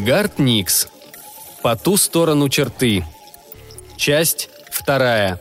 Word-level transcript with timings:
Гард 0.00 0.38
Никс. 0.38 0.88
По 1.62 1.76
ту 1.76 1.96
сторону 1.96 2.48
черты. 2.48 3.04
Часть 3.96 4.48
вторая. 4.70 5.40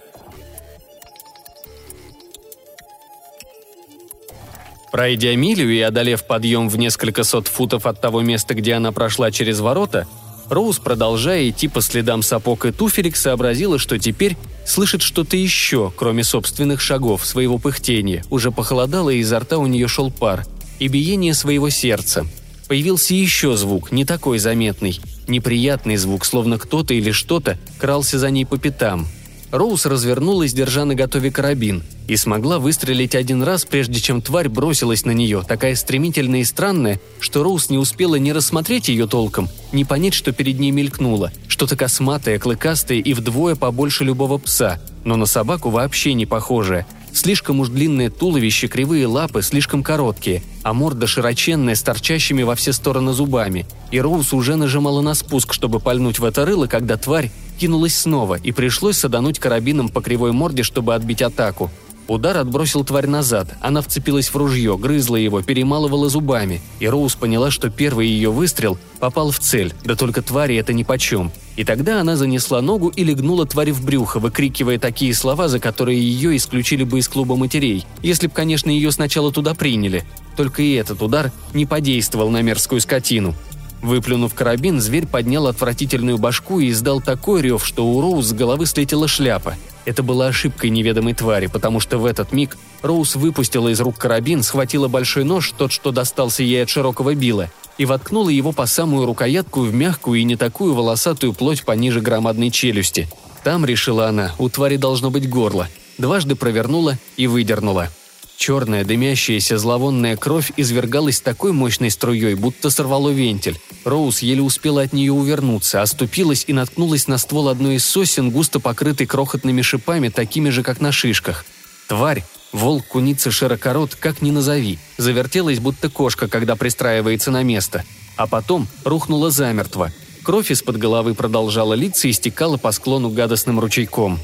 Пройдя 4.92 5.36
милю 5.36 5.70
и 5.70 5.80
одолев 5.82 6.26
подъем 6.26 6.70
в 6.70 6.78
несколько 6.78 7.24
сот 7.24 7.48
футов 7.48 7.86
от 7.86 8.02
того 8.02 8.22
места, 8.22 8.56
где 8.56 8.74
она 8.74 8.92
прошла 8.92 9.32
через 9.32 9.60
ворота, 9.60 10.08
Роуз, 10.50 10.80
продолжая 10.80 11.50
идти 11.50 11.68
по 11.68 11.82
следам 11.82 12.24
сапог 12.24 12.66
и 12.66 12.72
туфелек, 12.72 13.18
сообразила, 13.18 13.78
что 13.78 14.00
теперь 14.00 14.38
слышит 14.66 15.02
что-то 15.02 15.36
еще, 15.36 15.92
кроме 15.96 16.24
собственных 16.24 16.80
шагов, 16.80 17.26
своего 17.26 17.58
пыхтения. 17.58 18.24
Уже 18.30 18.52
похолодало, 18.52 19.10
и 19.10 19.20
изо 19.20 19.40
рта 19.40 19.58
у 19.58 19.68
нее 19.68 19.88
шел 19.90 20.10
пар. 20.10 20.46
И 20.80 20.88
биение 20.88 21.34
своего 21.34 21.70
сердца. 21.70 22.26
Появился 22.68 23.14
еще 23.14 23.56
звук, 23.56 23.92
не 23.92 24.04
такой 24.04 24.40
заметный. 24.40 25.00
Неприятный 25.28 25.96
звук, 25.96 26.26
словно 26.26 26.58
кто-то 26.58 26.94
или 26.94 27.12
что-то 27.12 27.58
крался 27.80 28.20
за 28.20 28.30
ней 28.30 28.46
по 28.46 28.58
пятам. 28.58 29.08
Роуз 29.52 29.86
развернулась, 29.86 30.52
держа 30.52 30.84
на 30.84 30.94
готове 30.94 31.32
карабин, 31.32 31.82
и 32.10 32.18
смогла 32.18 32.60
выстрелить 32.60 33.16
один 33.16 33.42
раз, 33.44 33.64
прежде 33.64 34.02
чем 34.02 34.22
тварь 34.22 34.50
бросилась 34.50 35.06
на 35.06 35.12
нее, 35.12 35.42
такая 35.48 35.76
стремительная 35.76 36.42
и 36.42 36.44
странная, 36.44 37.00
что 37.22 37.44
Роуз 37.44 37.70
не 37.70 37.78
успела 37.78 38.16
ни 38.16 38.32
рассмотреть 38.32 38.90
ее 38.90 39.08
толком, 39.08 39.48
ни 39.72 39.84
понять, 39.84 40.14
что 40.14 40.34
перед 40.34 40.60
ней 40.60 40.72
мелькнуло, 40.72 41.32
что-то 41.48 41.78
косматое, 41.78 42.40
клыкастое 42.40 43.00
и 43.00 43.14
вдвое 43.14 43.56
побольше 43.56 44.04
любого 44.04 44.38
пса, 44.38 44.82
но 45.06 45.16
на 45.16 45.26
собаку 45.26 45.70
вообще 45.70 46.14
не 46.14 46.26
похожее. 46.26 46.86
Слишком 47.18 47.60
уж 47.62 47.70
длинное 47.70 48.12
туловище, 48.12 48.68
кривые 48.68 49.08
лапы, 49.08 49.42
слишком 49.42 49.82
короткие, 49.82 50.44
а 50.62 50.72
морда 50.76 51.08
широченная, 51.08 51.74
с 51.74 51.82
торчащими 51.82 52.44
во 52.44 52.54
все 52.54 52.74
стороны 52.74 53.12
зубами. 53.12 53.66
И 53.90 54.00
Роуз 54.00 54.34
уже 54.34 54.56
нажимала 54.56 55.02
на 55.02 55.16
спуск, 55.16 55.52
чтобы 55.52 55.80
пальнуть 55.80 56.20
в 56.20 56.26
это 56.26 56.46
рыло, 56.46 56.68
когда 56.68 56.96
тварь 56.96 57.32
кинулась 57.60 57.96
снова, 57.96 58.36
и 58.36 58.52
пришлось 58.52 58.98
садануть 58.98 59.40
карабином 59.40 59.90
по 59.90 60.00
кривой 60.00 60.32
морде, 60.32 60.62
чтобы 60.62 60.94
отбить 60.94 61.24
атаку. 61.24 61.72
Удар 62.08 62.38
отбросил 62.38 62.86
тварь 62.86 63.08
назад, 63.08 63.56
она 63.60 63.82
вцепилась 63.82 64.30
в 64.30 64.36
ружье, 64.38 64.78
грызла 64.78 65.18
его, 65.18 65.42
перемалывала 65.42 66.08
зубами, 66.08 66.62
и 66.80 66.88
Роуз 66.88 67.16
поняла, 67.16 67.52
что 67.52 67.70
первый 67.70 68.08
ее 68.08 68.32
выстрел 68.32 68.78
попал 69.00 69.32
в 69.32 69.40
цель, 69.40 69.74
да 69.84 69.96
только 69.96 70.22
твари 70.22 70.56
это 70.56 70.72
нипочем. 70.72 71.32
И 71.58 71.66
тогда 71.66 72.00
она 72.00 72.16
занесла 72.16 72.62
ногу 72.62 72.88
и 72.90 73.04
легнула 73.04 73.46
тварь 73.46 73.72
в 73.72 73.84
брюхо, 73.84 74.20
выкрикивая 74.20 74.80
такие 74.80 75.14
слова, 75.14 75.50
за 75.50 75.60
которые 75.60 76.00
ее 76.00 76.38
исключили 76.38 76.86
бы 76.86 77.00
из 77.00 77.10
клуба 77.10 77.36
матерей, 77.36 77.86
если 78.02 78.28
б, 78.28 78.34
конечно, 78.34 78.70
ее 78.70 78.92
сначала 78.92 79.34
туда 79.34 79.54
приняли. 79.54 80.06
Только 80.38 80.62
и 80.62 80.74
этот 80.74 81.02
удар 81.02 81.32
не 81.54 81.66
подействовал 81.66 82.30
на 82.30 82.42
мерзкую 82.42 82.80
скотину. 82.80 83.36
Выплюнув 83.82 84.34
карабин, 84.34 84.82
зверь 84.82 85.06
поднял 85.06 85.48
отвратительную 85.48 86.18
башку 86.18 86.60
и 86.60 86.72
издал 86.72 87.00
такой 87.00 87.42
рев, 87.42 87.66
что 87.66 87.88
у 87.88 88.02
Роуз 88.02 88.28
с 88.28 88.34
головы 88.34 88.66
слетела 88.66 89.08
шляпа. 89.08 89.56
Это 89.86 90.04
была 90.04 90.28
ошибкой 90.28 90.72
неведомой 90.72 91.14
твари, 91.14 91.48
потому 91.48 91.80
что 91.80 91.98
в 91.98 92.06
этот 92.06 92.34
миг 92.34 92.58
Роуз 92.82 93.16
выпустила 93.16 93.70
из 93.70 93.80
рук 93.80 93.98
карабин, 93.98 94.44
схватила 94.44 94.88
большой 94.88 95.24
нож, 95.24 95.54
тот, 95.58 95.72
что 95.72 95.92
достался 95.92 96.44
ей 96.44 96.64
от 96.64 96.70
широкого 96.70 97.16
била, 97.16 97.50
и 97.78 97.86
воткнула 97.86 98.30
его 98.30 98.52
по 98.52 98.66
самую 98.66 99.06
рукоятку 99.06 99.62
в 99.62 99.74
мягкую 99.74 100.20
и 100.20 100.24
не 100.24 100.36
такую 100.36 100.74
волосатую 100.74 101.34
плоть 101.34 101.64
пониже 101.64 102.02
громадной 102.02 102.52
челюсти. 102.52 103.08
Там, 103.44 103.66
решила 103.66 104.08
она, 104.08 104.34
у 104.40 104.50
твари 104.50 104.76
должно 104.76 105.10
быть 105.10 105.30
горло. 105.30 105.70
Дважды 105.98 106.36
провернула 106.36 106.98
и 107.16 107.28
выдернула. 107.28 107.90
Черная, 108.38 108.86
дымящаяся, 108.86 109.58
зловонная 109.58 110.16
кровь 110.16 110.52
извергалась 110.58 111.20
такой 111.22 111.54
мощной 111.54 111.90
струей, 111.90 112.36
будто 112.36 112.70
сорвало 112.70 113.10
вентиль. 113.10 113.60
Роуз 113.84 114.22
еле 114.22 114.44
успела 114.44 114.84
от 114.84 114.94
нее 114.94 115.12
увернуться, 115.12 115.82
оступилась 115.82 116.46
и 116.48 116.54
наткнулась 116.54 117.08
на 117.08 117.18
ствол 117.18 117.50
одной 117.50 117.76
из 117.76 117.86
сосен, 117.86 118.30
густо 118.30 118.60
покрытый 118.60 119.08
крохотными 119.08 119.64
шипами, 119.64 120.10
такими 120.10 120.50
же, 120.50 120.62
как 120.62 120.80
на 120.80 120.92
шишках. 120.92 121.46
Тварь, 121.88 122.24
волк, 122.54 122.86
куница, 122.86 123.32
широкорот, 123.32 123.96
как 123.96 124.22
ни 124.22 124.30
назови, 124.30 124.78
завертелась, 124.98 125.60
будто 125.60 125.90
кошка, 125.90 126.28
когда 126.28 126.56
пристраивается 126.56 127.32
на 127.32 127.42
место. 127.42 127.84
А 128.18 128.28
потом 128.28 128.68
рухнула 128.84 129.32
замертво. 129.32 129.92
Кровь 130.22 130.52
из-под 130.52 130.78
головы 130.78 131.16
продолжала 131.16 131.74
литься 131.74 132.08
и 132.08 132.12
стекала 132.12 132.58
по 132.58 132.72
склону 132.72 133.10
гадостным 133.10 133.60
ручейком. 133.60 134.20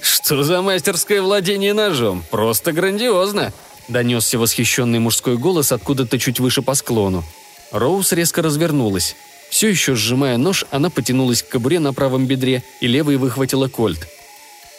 «Что 0.00 0.42
за 0.42 0.62
мастерское 0.62 1.20
владение 1.22 1.74
ножом? 1.74 2.24
Просто 2.30 2.72
грандиозно!» 2.72 3.52
Донесся 3.88 4.38
восхищенный 4.38 4.98
мужской 4.98 5.36
голос 5.36 5.72
откуда-то 5.72 6.18
чуть 6.18 6.40
выше 6.40 6.62
по 6.62 6.74
склону. 6.74 7.24
Роуз 7.72 8.12
резко 8.12 8.42
развернулась. 8.42 9.16
Все 9.50 9.68
еще 9.68 9.96
сжимая 9.96 10.36
нож, 10.36 10.64
она 10.70 10.90
потянулась 10.90 11.42
к 11.42 11.48
кобуре 11.48 11.80
на 11.80 11.92
правом 11.92 12.26
бедре 12.26 12.62
и 12.80 12.86
левой 12.86 13.16
выхватила 13.16 13.68
кольт. 13.68 14.06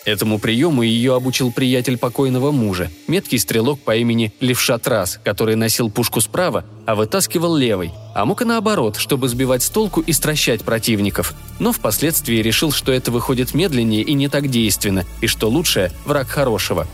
Этому 0.04 0.40
приему 0.40 0.82
ее 0.82 1.16
обучил 1.16 1.52
приятель 1.52 1.98
покойного 1.98 2.52
мужа, 2.52 2.90
меткий 3.08 3.38
стрелок 3.38 3.80
по 3.80 3.96
имени 3.96 4.34
Левша 4.40 4.80
Трас, 4.80 5.20
который 5.24 5.56
носил 5.56 5.92
пушку 5.92 6.22
справа, 6.22 6.66
а 6.88 6.96
вытаскивал 6.96 7.56
левой, 7.56 7.94
а 8.16 8.26
мог 8.26 8.42
и 8.42 8.46
наоборот, 8.46 8.96
чтобы 8.98 9.30
сбивать 9.30 9.62
с 9.62 9.70
толку 9.70 10.02
и 10.02 10.12
стращать 10.12 10.64
противников. 10.64 11.36
Но 11.60 11.72
впоследствии 11.72 12.38
решил, 12.38 12.72
что 12.72 12.92
это 12.92 13.12
выходит 13.12 13.54
медленнее 13.54 14.02
и 14.02 14.14
не 14.14 14.28
так 14.28 14.50
действенно, 14.50 15.06
и 15.22 15.28
что 15.28 15.50
лучшее– 15.50 15.92
враг 16.06 16.28
хорошего. 16.28 16.88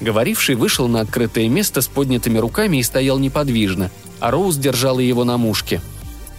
Говоривший 0.00 0.54
вышел 0.54 0.86
на 0.86 1.00
открытое 1.00 1.48
место 1.48 1.80
с 1.80 1.88
поднятыми 1.88 2.38
руками 2.38 2.76
и 2.76 2.82
стоял 2.84 3.18
неподвижно, 3.18 3.90
а 4.20 4.30
Роуз 4.30 4.56
держала 4.56 5.00
его 5.00 5.24
на 5.24 5.36
мушке. 5.36 5.80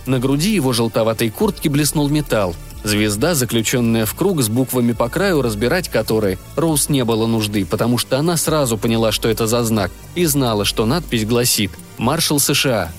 На 0.06 0.20
груди 0.20 0.54
его 0.54 0.72
желтоватой 0.72 1.30
куртки 1.30 1.68
блеснул 1.68 2.08
металл, 2.08 2.56
Звезда, 2.84 3.34
заключенная 3.34 4.06
в 4.06 4.14
круг 4.14 4.42
с 4.42 4.50
буквами 4.50 4.92
по 4.92 5.08
краю, 5.08 5.42
разбирать 5.42 5.88
которые 5.88 6.38
Роуз 6.58 6.90
не 6.90 7.06
было 7.06 7.28
нужды, 7.28 7.66
потому 7.66 7.98
что 7.98 8.20
она 8.20 8.36
сразу 8.36 8.78
поняла, 8.78 9.12
что 9.12 9.30
это 9.30 9.48
за 9.48 9.64
знак, 9.64 9.92
и 10.16 10.26
знала, 10.26 10.66
что 10.66 10.86
надпись 10.86 11.26
гласит 11.26 11.72
«Маршал 11.98 12.40
США». 12.40 12.92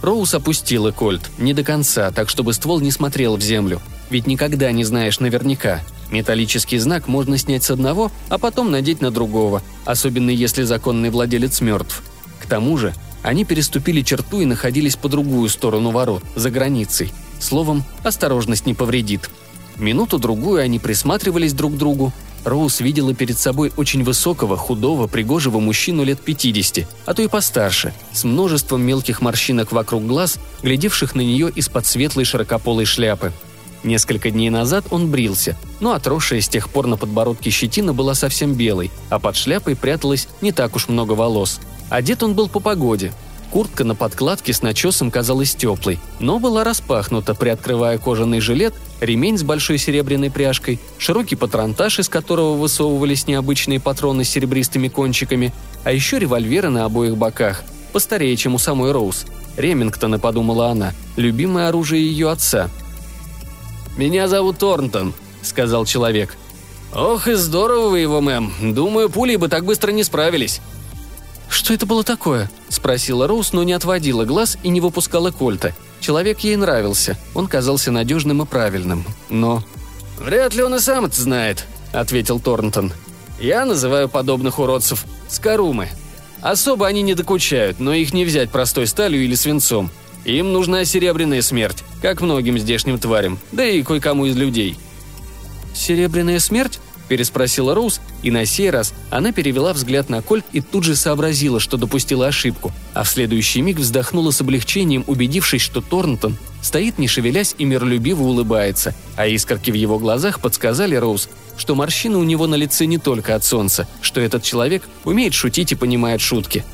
Роуз 0.00 0.34
опустила 0.34 0.90
кольт, 0.90 1.30
не 1.38 1.54
до 1.54 1.64
конца, 1.64 2.10
так 2.10 2.28
чтобы 2.28 2.52
ствол 2.52 2.80
не 2.80 2.90
смотрел 2.90 3.36
в 3.36 3.40
землю. 3.40 3.80
Ведь 4.10 4.26
никогда 4.26 4.70
не 4.72 4.84
знаешь 4.84 5.20
наверняка. 5.20 5.80
Металлический 6.10 6.78
знак 6.78 7.08
можно 7.08 7.38
снять 7.38 7.64
с 7.64 7.70
одного, 7.70 8.12
а 8.28 8.38
потом 8.38 8.70
надеть 8.70 9.00
на 9.00 9.10
другого, 9.10 9.62
особенно 9.84 10.30
если 10.30 10.62
законный 10.64 11.10
владелец 11.10 11.60
мертв. 11.60 12.02
К 12.40 12.46
тому 12.46 12.76
же, 12.76 12.94
они 13.22 13.44
переступили 13.44 14.02
черту 14.02 14.40
и 14.40 14.44
находились 14.44 14.96
по 14.96 15.08
другую 15.08 15.48
сторону 15.48 15.90
ворот, 15.90 16.22
за 16.34 16.50
границей. 16.50 17.12
Словом, 17.42 17.82
осторожность 18.04 18.66
не 18.66 18.74
повредит. 18.74 19.28
Минуту-другую 19.76 20.62
они 20.62 20.78
присматривались 20.78 21.52
друг 21.52 21.74
к 21.74 21.76
другу. 21.76 22.12
Роуз 22.44 22.80
видела 22.80 23.14
перед 23.14 23.36
собой 23.36 23.72
очень 23.76 24.04
высокого, 24.04 24.56
худого, 24.56 25.08
пригожего 25.08 25.58
мужчину 25.58 26.04
лет 26.04 26.20
50, 26.20 26.88
а 27.04 27.14
то 27.14 27.22
и 27.22 27.28
постарше, 27.28 27.94
с 28.12 28.24
множеством 28.24 28.82
мелких 28.82 29.20
морщинок 29.20 29.72
вокруг 29.72 30.06
глаз, 30.06 30.38
глядевших 30.62 31.14
на 31.14 31.20
нее 31.20 31.50
из-под 31.50 31.84
светлой 31.86 32.24
широкополой 32.24 32.84
шляпы. 32.84 33.32
Несколько 33.82 34.30
дней 34.30 34.50
назад 34.50 34.86
он 34.90 35.10
брился, 35.10 35.56
но 35.80 35.92
отросшая 35.92 36.40
с 36.40 36.48
тех 36.48 36.68
пор 36.68 36.86
на 36.86 36.96
подбородке 36.96 37.50
щетина 37.50 37.92
была 37.92 38.14
совсем 38.14 38.54
белой, 38.54 38.92
а 39.08 39.18
под 39.18 39.34
шляпой 39.34 39.74
пряталось 39.74 40.28
не 40.40 40.52
так 40.52 40.76
уж 40.76 40.88
много 40.88 41.12
волос. 41.12 41.60
Одет 41.90 42.22
он 42.22 42.34
был 42.34 42.48
по 42.48 42.60
погоде, 42.60 43.12
Куртка 43.52 43.84
на 43.84 43.94
подкладке 43.94 44.54
с 44.54 44.62
начесом 44.62 45.10
казалась 45.10 45.54
теплой, 45.54 45.98
но 46.20 46.38
была 46.38 46.64
распахнута, 46.64 47.34
приоткрывая 47.34 47.98
кожаный 47.98 48.40
жилет, 48.40 48.72
ремень 49.02 49.36
с 49.36 49.42
большой 49.42 49.76
серебряной 49.76 50.30
пряжкой, 50.30 50.80
широкий 50.96 51.36
патронтаж, 51.36 51.98
из 51.98 52.08
которого 52.08 52.56
высовывались 52.56 53.26
необычные 53.26 53.78
патроны 53.78 54.24
с 54.24 54.30
серебристыми 54.30 54.88
кончиками, 54.88 55.52
а 55.84 55.92
еще 55.92 56.18
револьверы 56.18 56.70
на 56.70 56.86
обоих 56.86 57.18
боках, 57.18 57.62
постарее, 57.92 58.34
чем 58.38 58.54
у 58.54 58.58
самой 58.58 58.90
Роуз. 58.90 59.26
Ремингтона, 59.58 60.18
подумала 60.18 60.70
она, 60.70 60.94
любимое 61.16 61.68
оружие 61.68 62.06
ее 62.06 62.30
отца. 62.30 62.70
«Меня 63.98 64.28
зовут 64.28 64.56
Торнтон»,— 64.56 65.12
сказал 65.42 65.84
человек. 65.84 66.38
«Ох 66.94 67.28
и 67.28 67.34
здорово 67.34 67.90
вы 67.90 67.98
его, 68.00 68.22
мэм. 68.22 68.50
Думаю, 68.74 69.10
пули 69.10 69.36
бы 69.36 69.48
так 69.48 69.66
быстро 69.66 69.92
не 69.92 70.04
справились». 70.04 70.62
«Что 71.52 71.74
это 71.74 71.84
было 71.84 72.02
такое?»– 72.02 72.50
спросила 72.70 73.28
Роуз, 73.28 73.52
но 73.52 73.62
не 73.62 73.74
отводила 73.74 74.24
глаз 74.24 74.56
и 74.62 74.70
не 74.70 74.80
выпускала 74.80 75.30
кольта. 75.30 75.74
Человек 76.00 76.40
ей 76.40 76.56
нравился, 76.56 77.18
он 77.34 77.46
казался 77.46 77.90
надежным 77.90 78.42
и 78.42 78.46
правильным, 78.46 79.04
но... 79.28 79.62
«Вряд 80.18 80.54
ли 80.54 80.62
он 80.62 80.74
и 80.76 80.78
сам 80.78 81.04
это 81.04 81.20
знает»,– 81.20 81.66
ответил 81.92 82.40
Торнтон. 82.40 82.94
«Я 83.38 83.66
называю 83.66 84.08
подобных 84.08 84.58
уродцев 84.58 85.04
скорумы. 85.28 85.90
Особо 86.40 86.86
они 86.86 87.02
не 87.02 87.14
докучают, 87.14 87.80
но 87.80 87.92
их 87.92 88.14
не 88.14 88.24
взять 88.24 88.50
простой 88.50 88.86
сталью 88.86 89.22
или 89.22 89.34
свинцом. 89.34 89.90
Им 90.24 90.54
нужна 90.54 90.86
серебряная 90.86 91.42
смерть, 91.42 91.84
как 92.00 92.22
многим 92.22 92.58
здешним 92.58 92.98
тварям, 92.98 93.38
да 93.52 93.62
и 93.62 93.82
кое-кому 93.82 94.24
из 94.24 94.36
людей». 94.36 94.78
«Серебряная 95.74 96.38
смерть?»– 96.38 96.80
переспросила 97.12 97.74
Роуз, 97.74 98.00
и 98.22 98.30
на 98.30 98.46
сей 98.46 98.70
раз 98.70 98.94
она 99.10 99.32
перевела 99.32 99.74
взгляд 99.74 100.08
на 100.08 100.22
Кольт 100.22 100.46
и 100.52 100.62
тут 100.62 100.82
же 100.82 100.96
сообразила, 100.96 101.60
что 101.60 101.76
допустила 101.76 102.26
ошибку, 102.26 102.72
а 102.94 103.02
в 103.02 103.08
следующий 103.10 103.60
миг 103.60 103.76
вздохнула 103.76 104.30
с 104.30 104.40
облегчением, 104.40 105.04
убедившись, 105.06 105.60
что 105.60 105.82
Торнтон 105.82 106.38
стоит 106.62 106.96
не 106.96 107.08
шевелясь 107.08 107.54
и 107.58 107.66
миролюбиво 107.66 108.22
улыбается, 108.22 108.94
а 109.14 109.26
искорки 109.26 109.70
в 109.70 109.74
его 109.74 109.98
глазах 109.98 110.40
подсказали 110.40 110.94
Роуз, 110.94 111.28
что 111.58 111.74
морщины 111.74 112.16
у 112.16 112.22
него 112.22 112.46
на 112.46 112.54
лице 112.54 112.86
не 112.86 112.96
только 112.96 113.34
от 113.34 113.44
солнца, 113.44 113.86
что 114.00 114.22
этот 114.22 114.42
человек 114.42 114.82
умеет 115.04 115.34
шутить 115.34 115.72
и 115.72 115.74
понимает 115.74 116.22
шутки. 116.22 116.64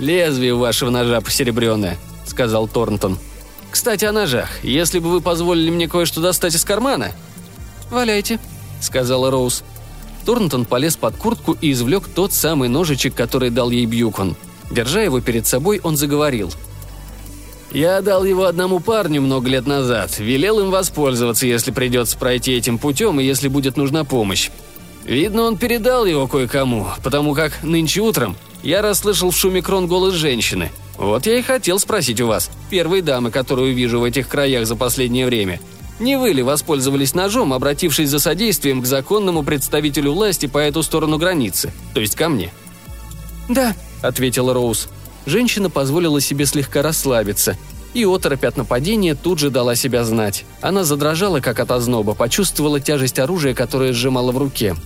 «Лезвие 0.00 0.56
вашего 0.56 0.90
ножа 0.90 1.20
посеребренное»,— 1.20 1.96
сказал 2.26 2.66
Торнтон. 2.66 3.20
«Кстати, 3.70 4.04
о 4.04 4.10
ножах. 4.10 4.64
Если 4.64 4.98
бы 4.98 5.10
вы 5.10 5.20
позволили 5.20 5.70
мне 5.70 5.86
кое-что 5.86 6.20
достать 6.20 6.56
из 6.56 6.64
кармана...» 6.64 7.12
«Валяйте»,— 7.88 8.40
сказала 8.80 9.30
Роуз. 9.30 9.64
Торнтон 10.24 10.64
полез 10.64 10.96
под 10.96 11.16
куртку 11.16 11.56
и 11.60 11.70
извлек 11.72 12.08
тот 12.08 12.32
самый 12.32 12.68
ножичек, 12.68 13.14
который 13.14 13.50
дал 13.50 13.70
ей 13.70 13.86
Бьюкон. 13.86 14.36
Держа 14.70 15.02
его 15.02 15.20
перед 15.20 15.46
собой, 15.46 15.80
он 15.82 15.96
заговорил. 15.96 16.52
«Я 17.70 18.00
дал 18.00 18.24
его 18.24 18.44
одному 18.44 18.80
парню 18.80 19.20
много 19.20 19.48
лет 19.48 19.66
назад. 19.66 20.18
Велел 20.18 20.60
им 20.60 20.70
воспользоваться, 20.70 21.46
если 21.46 21.70
придется 21.70 22.16
пройти 22.18 22.52
этим 22.52 22.78
путем 22.78 23.20
и 23.20 23.24
если 23.24 23.48
будет 23.48 23.76
нужна 23.76 24.04
помощь. 24.04 24.50
Видно, 25.04 25.42
он 25.42 25.56
передал 25.56 26.04
его 26.04 26.26
кое-кому, 26.26 26.88
потому 27.04 27.34
как 27.34 27.62
нынче 27.62 28.00
утром 28.00 28.36
я 28.64 28.82
расслышал 28.82 29.30
в 29.30 29.36
шуме 29.36 29.62
крон 29.62 29.86
голос 29.86 30.14
женщины. 30.14 30.72
Вот 30.96 31.26
я 31.26 31.38
и 31.38 31.42
хотел 31.42 31.78
спросить 31.78 32.20
у 32.20 32.26
вас, 32.26 32.50
первой 32.70 33.02
дамы, 33.02 33.30
которую 33.30 33.74
вижу 33.74 34.00
в 34.00 34.04
этих 34.04 34.26
краях 34.28 34.66
за 34.66 34.74
последнее 34.74 35.26
время– 35.26 35.60
не 35.98 36.18
вы 36.18 36.30
ли 36.30 36.42
воспользовались 36.42 37.14
ножом, 37.14 37.52
обратившись 37.52 38.10
за 38.10 38.18
содействием 38.18 38.82
к 38.82 38.86
законному 38.86 39.42
представителю 39.42 40.12
власти 40.12 40.46
по 40.46 40.58
эту 40.58 40.82
сторону 40.82 41.18
границы, 41.18 41.72
то 41.94 42.00
есть 42.00 42.16
ко 42.16 42.28
мне?» 42.28 42.52
«Да»,— 43.48 43.74
ответила 44.02 44.52
Роуз. 44.52 44.88
Женщина 45.26 45.70
позволила 45.70 46.20
себе 46.20 46.46
слегка 46.46 46.82
расслабиться, 46.82 47.56
и 47.94 48.04
оторопь 48.04 48.44
от 48.44 48.56
нападения 48.56 49.14
тут 49.14 49.38
же 49.38 49.50
дала 49.50 49.74
себя 49.74 50.04
знать. 50.04 50.44
Она 50.60 50.84
задрожала, 50.84 51.40
как 51.40 51.58
от 51.60 51.70
озноба, 51.70 52.14
почувствовала 52.14 52.78
тяжесть 52.78 53.18
оружия, 53.18 53.54
которое 53.54 53.92
сжимала 53.92 54.32
в 54.32 54.38
руке. 54.38 54.76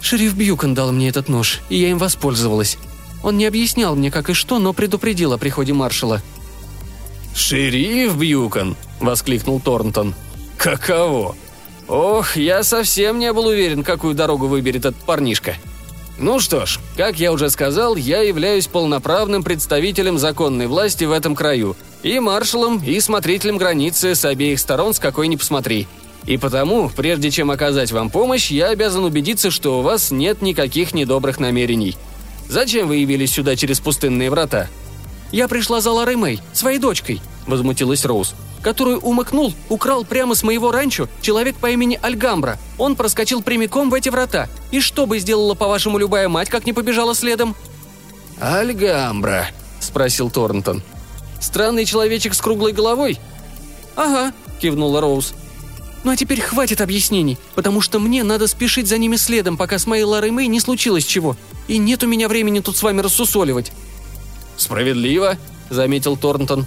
«Шериф 0.00 0.34
Бьюкон 0.34 0.74
дал 0.74 0.92
мне 0.92 1.08
этот 1.08 1.28
нож, 1.28 1.60
и 1.68 1.76
я 1.76 1.90
им 1.90 1.98
воспользовалась. 1.98 2.78
Он 3.22 3.36
не 3.36 3.46
объяснял 3.46 3.94
мне, 3.94 4.10
как 4.10 4.30
и 4.30 4.32
что, 4.32 4.58
но 4.58 4.72
предупредил 4.72 5.32
о 5.32 5.38
приходе 5.38 5.72
маршала». 5.72 6.22
«Шериф 7.34 8.16
Бьюкон!»– 8.16 8.76
воскликнул 9.00 9.60
Торнтон. 9.60 10.14
Каково? 10.60 11.36
Ох, 11.88 12.36
я 12.36 12.62
совсем 12.62 13.18
не 13.18 13.32
был 13.32 13.46
уверен, 13.46 13.82
какую 13.82 14.14
дорогу 14.14 14.46
выберет 14.46 14.84
этот 14.84 14.96
парнишка. 15.06 15.54
Ну 16.18 16.38
что 16.38 16.66
ж, 16.66 16.78
как 16.98 17.18
я 17.18 17.32
уже 17.32 17.48
сказал, 17.48 17.96
я 17.96 18.20
являюсь 18.20 18.66
полноправным 18.66 19.42
представителем 19.42 20.18
законной 20.18 20.66
власти 20.66 21.04
в 21.04 21.12
этом 21.12 21.34
краю. 21.34 21.78
И 22.02 22.20
маршалом, 22.20 22.84
и 22.84 23.00
смотрителем 23.00 23.56
границы 23.56 24.14
с 24.14 24.22
обеих 24.26 24.60
сторон, 24.60 24.92
с 24.92 24.98
какой 24.98 25.28
ни 25.28 25.36
посмотри. 25.36 25.88
И 26.26 26.36
потому, 26.36 26.90
прежде 26.94 27.30
чем 27.30 27.50
оказать 27.50 27.90
вам 27.90 28.10
помощь, 28.10 28.50
я 28.50 28.68
обязан 28.68 29.04
убедиться, 29.04 29.50
что 29.50 29.78
у 29.78 29.82
вас 29.82 30.10
нет 30.10 30.42
никаких 30.42 30.92
недобрых 30.92 31.40
намерений. 31.40 31.96
Зачем 32.50 32.86
вы 32.86 32.96
явились 32.96 33.32
сюда 33.32 33.56
через 33.56 33.80
пустынные 33.80 34.28
врата?» 34.28 34.68
«Я 35.32 35.48
пришла 35.48 35.80
за 35.80 35.90
Ларой 35.90 36.16
Мэй, 36.16 36.42
своей 36.52 36.78
дочкой»,— 36.78 37.22
возмутилась 37.46 38.04
Роуз 38.04 38.34
которую 38.62 39.00
умыкнул, 39.00 39.54
украл 39.68 40.04
прямо 40.04 40.34
с 40.34 40.42
моего 40.42 40.70
ранчо 40.70 41.08
человек 41.20 41.56
по 41.56 41.70
имени 41.70 41.98
Альгамбра. 42.00 42.58
Он 42.78 42.96
проскочил 42.96 43.42
прямиком 43.42 43.90
в 43.90 43.94
эти 43.94 44.08
врата. 44.08 44.48
И 44.70 44.80
что 44.80 45.06
бы 45.06 45.18
сделала, 45.18 45.54
по-вашему, 45.54 45.98
любая 45.98 46.28
мать, 46.28 46.50
как 46.50 46.66
не 46.66 46.72
побежала 46.72 47.14
следом?» 47.14 47.54
«Альгамбра»,— 48.40 49.48
спросил 49.80 50.30
Торнтон. 50.30 50.82
«Странный 51.40 51.84
человечек 51.84 52.34
с 52.34 52.40
круглой 52.40 52.72
головой?» 52.72 53.18
«Ага»,— 53.96 54.32
кивнула 54.60 55.00
Роуз. 55.00 55.34
«Ну 56.04 56.12
а 56.12 56.16
теперь 56.16 56.40
хватит 56.40 56.80
объяснений, 56.80 57.38
потому 57.54 57.80
что 57.80 57.98
мне 57.98 58.24
надо 58.24 58.46
спешить 58.46 58.88
за 58.88 58.96
ними 58.96 59.16
следом, 59.16 59.56
пока 59.56 59.78
с 59.78 59.86
моей 59.86 60.04
Ларой 60.04 60.30
Мэй 60.30 60.46
не 60.46 60.60
случилось 60.60 61.04
чего. 61.04 61.36
И 61.68 61.76
нет 61.76 62.02
у 62.02 62.06
меня 62.06 62.28
времени 62.28 62.60
тут 62.60 62.76
с 62.76 62.82
вами 62.82 63.00
рассусоливать». 63.00 63.72
«Справедливо»,— 64.56 65.36
заметил 65.70 66.16
Торнтон. 66.16 66.66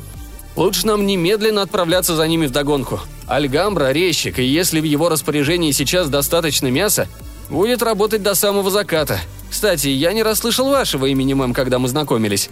Лучше 0.56 0.86
нам 0.86 1.06
немедленно 1.08 1.64
отправляться 1.64 2.16
за 2.16 2.28
ними 2.28 2.46
вдогонку. 2.46 3.00
Альгамбра– 3.28 3.92
резчик, 3.94 4.38
и 4.38 4.44
если 4.44 4.80
в 4.80 4.84
его 4.84 5.10
распоряжении 5.10 5.72
сейчас 5.72 6.10
достаточно 6.10 6.70
мяса, 6.70 7.08
будет 7.50 7.82
работать 7.82 8.22
до 8.22 8.36
самого 8.36 8.70
заката. 8.70 9.20
Кстати, 9.50 9.88
я 9.88 10.14
не 10.14 10.22
расслышал 10.22 10.70
вашего 10.70 11.08
имени, 11.08 11.34
мэм, 11.34 11.54
когда 11.54 11.80
мы 11.80 11.88
знакомились». 11.88 12.50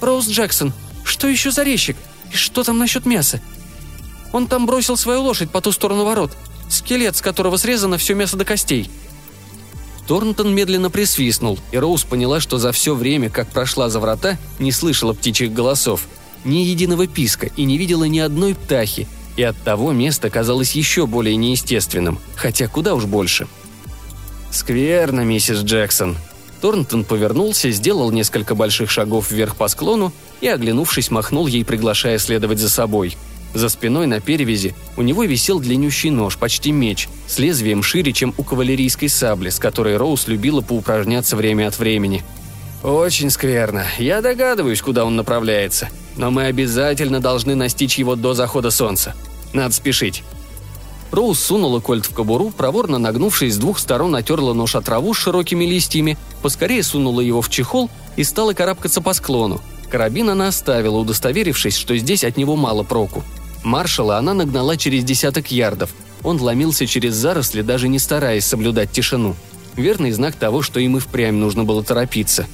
«Роуз 0.00 0.28
Джексон. 0.28 0.72
Что 1.02 1.26
еще 1.26 1.50
за 1.50 1.64
резчик? 1.64 1.96
И 2.32 2.36
что 2.36 2.62
там 2.62 2.78
насчет 2.78 3.04
мяса? 3.04 3.40
Он 4.32 4.46
там 4.46 4.66
бросил 4.66 4.96
свою 4.96 5.22
лошадь 5.22 5.50
по 5.50 5.60
ту 5.60 5.72
сторону 5.72 6.04
ворот. 6.04 6.30
Скелет, 6.68 7.16
с 7.16 7.20
которого 7.20 7.56
срезано 7.56 7.98
все 7.98 8.14
мясо 8.14 8.36
до 8.36 8.44
костей». 8.44 8.90
Торнтон 10.06 10.54
медленно 10.54 10.88
присвистнул, 10.88 11.58
и 11.72 11.78
Роуз 11.78 12.04
поняла, 12.04 12.40
что 12.40 12.58
за 12.58 12.72
все 12.72 12.94
время, 12.94 13.28
как 13.28 13.48
прошла 13.48 13.90
за 13.90 14.00
врата, 14.00 14.38
не 14.58 14.70
слышала 14.70 15.14
птичьих 15.14 15.52
голосов– 15.52 16.06
ни 16.48 16.64
единого 16.64 17.06
писка 17.06 17.48
и 17.56 17.64
не 17.64 17.78
видела 17.78 18.04
ни 18.04 18.18
одной 18.18 18.54
птахи, 18.54 19.06
и 19.36 19.42
от 19.44 19.56
того 19.56 19.92
место 19.92 20.30
казалось 20.30 20.72
еще 20.72 21.06
более 21.06 21.36
неестественным, 21.36 22.18
хотя 22.34 22.66
куда 22.66 22.94
уж 22.94 23.04
больше. 23.04 23.46
«Скверно, 24.50 25.20
миссис 25.20 25.58
Джексон». 25.60 26.16
Торнтон 26.60 27.04
повернулся, 27.04 27.70
сделал 27.70 28.10
несколько 28.10 28.56
больших 28.56 28.90
шагов 28.90 29.30
вверх 29.30 29.54
по 29.54 29.68
склону 29.68 30.12
и, 30.40 30.48
оглянувшись, 30.48 31.10
махнул 31.10 31.46
ей, 31.46 31.64
приглашая 31.64 32.18
следовать 32.18 32.58
за 32.58 32.68
собой. 32.68 33.16
За 33.54 33.68
спиной 33.68 34.06
на 34.06 34.20
перевязи 34.20 34.74
у 34.96 35.02
него 35.02 35.24
висел 35.24 35.60
длиннющий 35.60 36.10
нож, 36.10 36.36
почти 36.36 36.72
меч, 36.72 37.08
с 37.26 37.38
лезвием 37.38 37.82
шире, 37.82 38.12
чем 38.12 38.34
у 38.36 38.42
кавалерийской 38.42 39.08
сабли, 39.08 39.50
с 39.50 39.58
которой 39.58 39.96
Роуз 39.96 40.26
любила 40.26 40.60
поупражняться 40.60 41.36
время 41.36 41.68
от 41.68 41.78
времени. 41.78 42.24
«Очень 42.82 43.30
скверно. 43.30 43.86
Я 43.98 44.20
догадываюсь, 44.20 44.80
куда 44.80 45.04
он 45.04 45.16
направляется 45.16 45.88
но 46.18 46.30
мы 46.30 46.46
обязательно 46.46 47.20
должны 47.20 47.54
настичь 47.54 47.98
его 47.98 48.16
до 48.16 48.34
захода 48.34 48.70
солнца. 48.70 49.14
Надо 49.54 49.72
спешить». 49.72 50.24
Роуз 51.10 51.40
сунула 51.40 51.80
кольт 51.80 52.04
в 52.04 52.12
кобуру, 52.12 52.50
проворно 52.50 52.98
нагнувшись 52.98 53.54
с 53.54 53.56
двух 53.56 53.78
сторон 53.78 54.14
отерла 54.14 54.52
нож 54.52 54.74
от 54.74 54.84
траву 54.84 55.14
с 55.14 55.16
широкими 55.16 55.64
листьями, 55.64 56.18
поскорее 56.42 56.82
сунула 56.82 57.22
его 57.22 57.40
в 57.40 57.48
чехол 57.48 57.88
и 58.16 58.24
стала 58.24 58.52
карабкаться 58.52 59.00
по 59.00 59.14
склону. 59.14 59.62
Карабин 59.88 60.28
она 60.28 60.48
оставила, 60.48 60.98
удостоверившись, 60.98 61.76
что 61.76 61.96
здесь 61.96 62.24
от 62.24 62.36
него 62.36 62.56
мало 62.56 62.82
проку. 62.82 63.24
Маршала 63.64 64.18
она 64.18 64.34
нагнала 64.34 64.76
через 64.76 65.02
десяток 65.02 65.50
ярдов. 65.50 65.94
Он 66.22 66.38
ломился 66.38 66.86
через 66.86 67.14
заросли, 67.14 67.62
даже 67.62 67.88
не 67.88 67.98
стараясь 67.98 68.44
соблюдать 68.44 68.92
тишину. 68.92 69.34
Верный 69.76 70.10
знак 70.10 70.34
того, 70.34 70.60
что 70.60 70.78
им 70.78 70.98
и 70.98 71.00
впрямь 71.00 71.36
нужно 71.36 71.64
было 71.64 71.82
торопиться. 71.82 72.46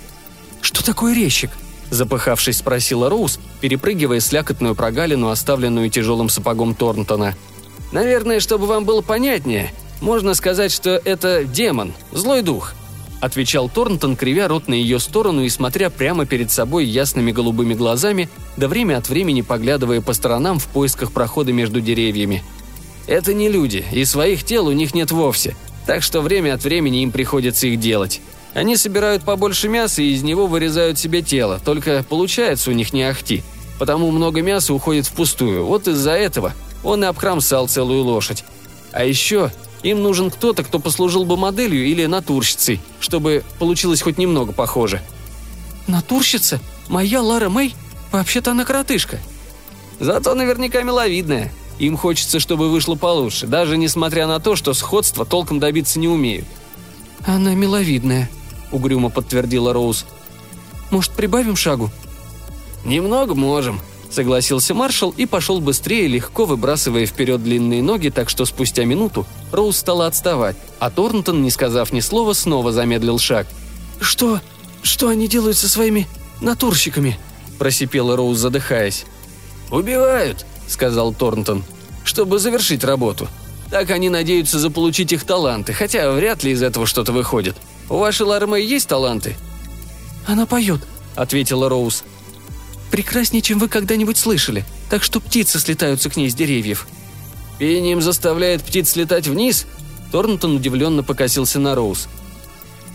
«Что 0.64 0.83
такое 0.83 1.14
резчик?» 1.14 1.50
Запыхавшись, 1.90 2.56
спросила 2.56 3.11
Роуз, 3.11 3.38
перепрыгивая 3.61 4.18
слякотную 4.18 4.75
прогалину, 4.75 5.28
оставленную 5.28 5.90
тяжелым 5.90 6.30
сапогом 6.30 6.75
Торнтона. 6.75 7.35
«Наверное, 7.92 8.40
чтобы 8.40 8.66
вам 8.66 8.87
было 8.87 9.02
понятнее, 9.02 9.73
можно 10.00 10.33
сказать, 10.33 10.73
что 10.73 10.99
это 11.04 11.44
демон, 11.44 11.92
злой 12.12 12.40
дух»,— 12.40 12.73
отвечал 13.21 13.68
Торнтон, 13.68 14.16
кривя 14.16 14.49
рот 14.49 14.66
на 14.66 14.73
ее 14.73 14.99
сторону 14.99 15.42
и 15.42 15.50
смотря 15.50 15.90
прямо 15.90 16.25
перед 16.25 16.50
собой 16.50 16.87
ясными 16.87 17.30
голубыми 17.30 17.75
глазами, 17.75 18.30
да 18.56 18.66
время 18.66 18.97
от 18.97 19.11
времени 19.11 19.42
поглядывая 19.42 20.00
по 20.00 20.14
сторонам 20.14 20.59
в 20.59 20.66
поисках 20.68 21.12
прохода 21.12 21.52
между 21.52 21.83
деревьями. 21.83 22.42
«Это 23.06 23.35
не 23.35 23.50
люди, 23.50 23.85
и 23.92 24.02
своих 24.06 24.44
тел 24.44 24.66
у 24.68 24.73
них 24.73 24.94
нет 24.94 25.11
вовсе, 25.11 25.56
так 25.85 26.02
что 26.02 26.23
время 26.23 26.54
от 26.54 26.64
времени 26.64 27.02
им 27.02 27.12
приходится 27.12 27.66
их 27.66 27.78
делать. 27.78 28.23
Они 28.55 28.77
собирают 28.77 29.25
побольше 29.25 29.69
мяса 29.69 30.01
и 30.01 30.13
из 30.13 30.23
него 30.23 30.47
вырезают 30.47 30.99
себе 30.99 31.23
тело, 31.23 31.61
только 31.65 32.05
получается 32.09 32.71
у 32.71 32.73
них 32.73 32.93
не 32.93 33.03
ахти. 33.03 33.43
Потому 33.81 34.13
много 34.13 34.43
мяса 34.43 34.73
уходит 34.73 35.07
впустую. 35.07 35.67
Вот 35.67 35.89
из-за 35.89 36.13
этого 36.13 36.53
он 36.85 37.03
и 37.03 37.09
обкромсал 37.09 37.67
целую 37.67 38.05
лошадь. 38.05 38.45
А 38.93 39.05
еще 39.05 39.51
им 39.83 40.03
нужен 40.03 40.31
кто-то, 40.31 40.63
кто 40.63 40.79
послужил 40.79 41.25
бы 41.25 41.37
моделью 41.37 41.85
или 41.85 42.07
натурщицей, 42.07 42.81
чтобы 43.01 43.43
получилось 43.59 44.03
хоть 44.03 44.19
немного 44.19 44.53
похоже. 44.53 45.03
«Натурщица? 45.89 46.61
Моя 46.89 47.21
Лара 47.21 47.49
Мэй? 47.49 47.75
Вообще-то 48.13 48.53
она 48.53 48.65
коротышка». 48.65 49.19
«Зато 49.99 50.35
наверняка 50.35 50.83
миловидная. 50.83 51.53
Им 51.81 51.97
хочется, 51.97 52.39
чтобы 52.39 52.71
вышло 52.71 52.95
получше, 52.95 53.49
даже 53.49 53.77
несмотря 53.77 54.27
на 54.29 54.39
то, 54.39 54.55
что 54.55 54.73
сходства 54.75 55.25
толком 55.25 55.59
добиться 55.59 55.99
не 55.99 56.09
умеют». 56.09 56.47
«Она 57.27 57.55
миловидная», 57.55 58.31
угрюмо 58.75 59.09
подтвердила 59.09 59.73
Роуз. 59.73 60.04
«Может, 60.90 61.12
прибавим 61.12 61.57
шагу?» 61.57 61.90
«Немного 62.85 63.35
можем»,— 63.35 63.81
согласился 64.11 64.75
маршал 64.75 65.14
и 65.16 65.26
пошел 65.26 65.61
быстрее, 65.61 66.07
легко 66.07 66.45
выбрасывая 66.45 67.07
вперед 67.07 67.43
длинные 67.43 67.83
ноги, 67.83 68.11
так 68.11 68.28
что 68.28 68.45
спустя 68.45 68.85
минуту 68.85 69.26
Роуз 69.52 69.78
стала 69.78 70.07
отставать, 70.07 70.57
а 70.78 70.90
Торнтон, 70.90 71.43
не 71.43 71.50
сказав 71.50 71.93
ни 71.93 72.00
слова, 72.00 72.33
снова 72.35 72.73
замедлил 72.73 73.19
шаг. 73.19 73.47
«Что? 74.00 74.40
Что 74.83 75.09
они 75.09 75.28
делают 75.28 75.57
со 75.57 75.69
своими 75.69 76.07
натурщиками?»– 76.40 77.19
просипела 77.59 78.16
Роуз, 78.16 78.38
задыхаясь. 78.38 79.07
«Убивают»,– 79.71 80.45
сказал 80.69 81.14
Торнтон,– 81.14 81.64
«чтобы 82.04 82.38
завершить 82.38 82.85
работу. 82.85 83.28
Так 83.71 83.90
они 83.90 84.09
надеются 84.11 84.59
заполучить 84.59 85.12
их 85.12 85.25
таланты, 85.25 85.73
хотя 85.73 86.12
вряд 86.12 86.45
ли 86.45 86.52
из 86.52 86.62
этого 86.62 86.87
что-то 86.87 87.12
выходит. 87.12 87.57
У 87.88 87.97
вашей 87.97 88.26
Лармы 88.26 88.61
есть 88.61 88.88
таланты?» 88.88 89.37
«Она 90.26 90.47
поет»,— 90.47 90.81
ответила 91.17 91.69
Роуз 91.69 92.05
прекраснее, 92.95 93.43
чем 93.43 93.59
вы 93.59 93.67
когда-нибудь 93.67 94.17
слышали, 94.17 94.64
так 94.88 95.03
что 95.03 95.19
птицы 95.19 95.59
слетаются 95.59 96.09
к 96.11 96.17
ней 96.17 96.31
с 96.31 96.35
деревьев». 96.37 96.87
«Пением 97.59 98.00
заставляет 98.00 98.62
птиц 98.62 98.91
слетать 98.91 99.26
вниз?» 99.26 99.67
Торнтон 100.12 100.55
удивленно 100.55 101.03
покосился 101.03 101.59
на 101.59 101.75
Роуз. 101.75 102.07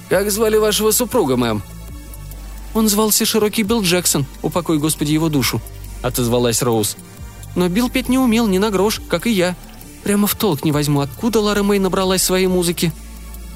«Как 0.08 0.32
звали 0.32 0.56
вашего 0.56 0.92
супруга, 0.92 1.36
мэм?» 1.36 1.62
«Он 2.74 2.88
звался 2.88 3.26
Широкий 3.26 3.64
Билл 3.64 3.82
Джексон, 3.82 4.26
упокой 4.42 4.78
Господи 4.78 5.12
его 5.12 5.28
душу»,— 5.28 5.62
отозвалась 6.02 6.62
Роуз. 6.62 6.96
«Но 7.56 7.68
Билл 7.68 7.90
петь 7.90 8.08
не 8.08 8.18
умел 8.18 8.48
ни 8.48 8.58
на 8.58 8.70
грош, 8.70 9.02
как 9.10 9.28
и 9.28 9.32
я. 9.32 9.58
Прямо 10.06 10.28
в 10.28 10.36
толк 10.36 10.64
не 10.64 10.72
возьму, 10.72 11.02
откуда 11.02 11.42
Лара 11.42 11.62
Мэй 11.64 11.80
набралась 11.80 12.24
своей 12.24 12.48
музыки». 12.48 12.94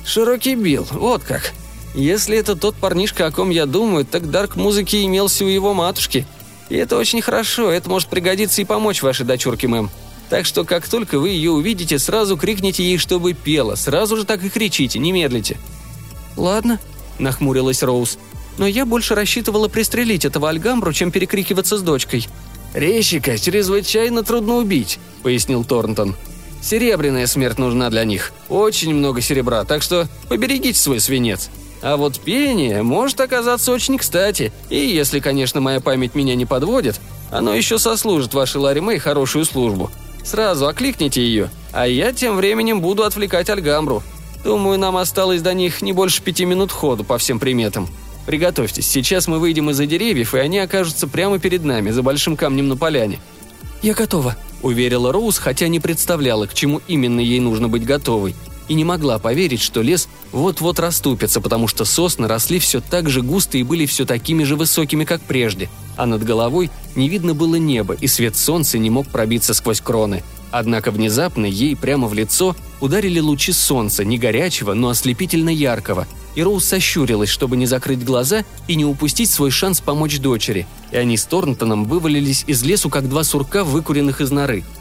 «Широкий 0.06 0.56
Билл, 0.56 0.88
вот 0.92 1.24
как. 1.24 1.54
Если 1.96 2.38
это 2.38 2.56
тот 2.56 2.76
парнишка, 2.76 3.28
о 3.28 3.32
ком 3.32 3.50
я 3.50 3.66
думаю, 3.66 4.06
так 4.06 4.30
дарк 4.30 4.56
музыки 4.56 5.06
имелся 5.06 5.46
у 5.46 5.48
его 5.48 5.74
матушки. 5.74 6.26
И 6.70 6.76
это 6.76 6.98
очень 6.98 7.22
хорошо, 7.22 7.72
это 7.72 7.90
может 7.90 8.10
пригодиться 8.10 8.62
и 8.62 8.66
помочь 8.66 9.02
вашей 9.02 9.26
дочурке, 9.26 9.68
мэм. 9.68 9.92
Так 10.30 10.46
что 10.46 10.64
как 10.64 10.88
только 10.88 11.20
вы 11.20 11.30
ее 11.30 11.52
увидите, 11.52 12.00
сразу 12.00 12.38
крикните 12.38 12.84
ей, 12.84 12.98
чтобы 12.98 13.34
пела, 13.34 13.76
сразу 13.76 14.18
же 14.18 14.26
так 14.26 14.44
и 14.44 14.50
кричите, 14.50 15.00
не 15.00 15.12
медлите». 15.12 15.58
«Ладно»,— 16.36 16.80
нахмурилась 17.20 17.84
Роуз. 17.84 18.18
«Но 18.58 18.66
я 18.66 18.86
больше 18.86 19.14
рассчитывала 19.14 19.68
пристрелить 19.68 20.26
этого 20.26 20.50
Альгамбру, 20.50 20.92
чем 20.94 21.12
перекрикиваться 21.12 21.78
с 21.78 21.82
дочкой». 21.82 22.28
«Резчика 22.74 23.38
чрезвычайно 23.38 24.24
трудно 24.24 24.56
убить»,— 24.56 25.00
пояснил 25.24 25.64
Торнтон. 25.64 26.16
«Серебряная 26.64 27.28
смерть 27.28 27.60
нужна 27.60 27.90
для 27.90 28.06
них. 28.06 28.32
Очень 28.48 28.96
много 28.96 29.20
серебра, 29.20 29.66
так 29.66 29.84
что 29.84 30.08
поберегите 30.30 30.80
свой 30.80 31.00
свинец». 31.00 31.50
А 31.84 31.98
вот 31.98 32.18
пение 32.22 32.82
может 32.82 33.20
оказаться 33.20 33.74
очень 33.74 33.98
кстати, 33.98 34.54
и 34.70 34.78
если, 34.78 35.20
конечно, 35.20 35.60
моя 35.60 35.82
память 35.82 36.16
меня 36.16 36.34
не 36.34 36.46
подводит, 36.46 37.02
оно 37.30 37.54
еще 37.54 37.78
сослужит 37.78 38.34
вашей 38.34 38.58
Ларри 38.58 38.80
Мэй 38.80 39.00
хорошую 39.00 39.44
службу. 39.44 39.92
Сразу 40.24 40.66
окликните 40.68 41.22
ее, 41.22 41.50
а 41.74 41.86
я 41.86 42.14
тем 42.14 42.38
временем 42.38 42.80
буду 42.80 43.04
отвлекать 43.04 43.50
Альгамбру. 43.50 44.02
Думаю, 44.46 44.80
нам 44.80 44.96
осталось 44.96 45.42
до 45.42 45.54
них 45.54 45.82
не 45.82 45.92
больше 45.92 46.22
пяти 46.22 46.46
минут 46.46 46.72
ходу 46.72 47.04
по 47.04 47.18
всем 47.18 47.38
приметам. 47.38 47.90
Приготовьтесь, 48.26 48.88
сейчас 48.88 49.28
мы 49.28 49.40
выйдем 49.40 49.70
из-за 49.70 49.86
деревьев, 49.86 50.34
и 50.34 50.40
они 50.40 50.60
окажутся 50.60 51.10
прямо 51.10 51.38
перед 51.38 51.66
нами, 51.66 51.92
за 51.92 52.02
большим 52.02 52.38
камнем 52.38 52.70
на 52.70 52.78
поляне». 52.78 53.20
«Я 53.82 53.94
готова»,— 53.94 54.38
уверила 54.64 55.12
Роуз, 55.12 55.38
хотя 55.38 55.68
не 55.68 55.80
представляла, 55.80 56.48
к 56.48 56.54
чему 56.54 56.82
именно 56.88 57.20
ей 57.20 57.40
нужно 57.40 57.68
быть 57.68 57.86
готовой 57.86 58.36
и 58.68 58.74
не 58.74 58.86
могла 58.86 59.20
поверить, 59.20 59.62
что 59.62 59.82
лес 59.82 60.08
вот-вот 60.32 60.80
расступится, 60.80 61.42
потому 61.42 61.68
что 61.68 61.86
сосны 61.86 62.28
росли 62.28 62.60
все 62.60 62.82
так 62.82 63.10
же 63.10 63.22
густо 63.22 63.58
и 63.58 63.64
были 63.64 63.86
все 63.86 64.06
такими 64.06 64.44
же 64.44 64.56
высокими, 64.56 65.04
как 65.04 65.22
прежде, 65.22 65.70
а 65.98 66.06
над 66.06 66.24
головой 66.24 66.72
не 66.96 67.10
видно 67.10 67.34
было 67.34 67.56
неба, 67.56 67.94
и 67.94 68.08
свет 68.08 68.36
солнца 68.36 68.78
не 68.78 68.90
мог 68.90 69.08
пробиться 69.08 69.54
сквозь 69.54 69.82
кроны. 69.82 70.24
Однако 70.56 70.92
внезапно 70.92 71.48
ей 71.48 71.76
прямо 71.76 72.08
в 72.08 72.14
лицо 72.14 72.56
ударили 72.80 73.20
лучи 73.20 73.52
солнца, 73.52 74.06
не 74.06 74.20
горячего, 74.20 74.76
но 74.76 74.90
ослепительно 74.90 75.50
яркого, 75.50 76.08
и 76.36 76.44
Роуз 76.44 76.66
сощурилась, 76.66 77.30
чтобы 77.30 77.58
не 77.58 77.66
закрыть 77.66 78.06
глаза 78.06 78.46
и 78.68 78.76
не 78.76 78.86
упустить 78.86 79.32
свой 79.32 79.50
шанс 79.50 79.82
помочь 79.82 80.20
дочери, 80.20 80.68
и 80.92 80.98
они 80.98 81.18
с 81.18 81.26
Торнтоном 81.26 81.86
вывалились 81.86 82.44
из 82.46 82.62
лесу, 82.62 82.92
как 82.92 83.10
два 83.10 83.24
сурка, 83.24 83.64
выкуренных 83.64 84.22
из 84.22 84.30
норы– 84.30 84.64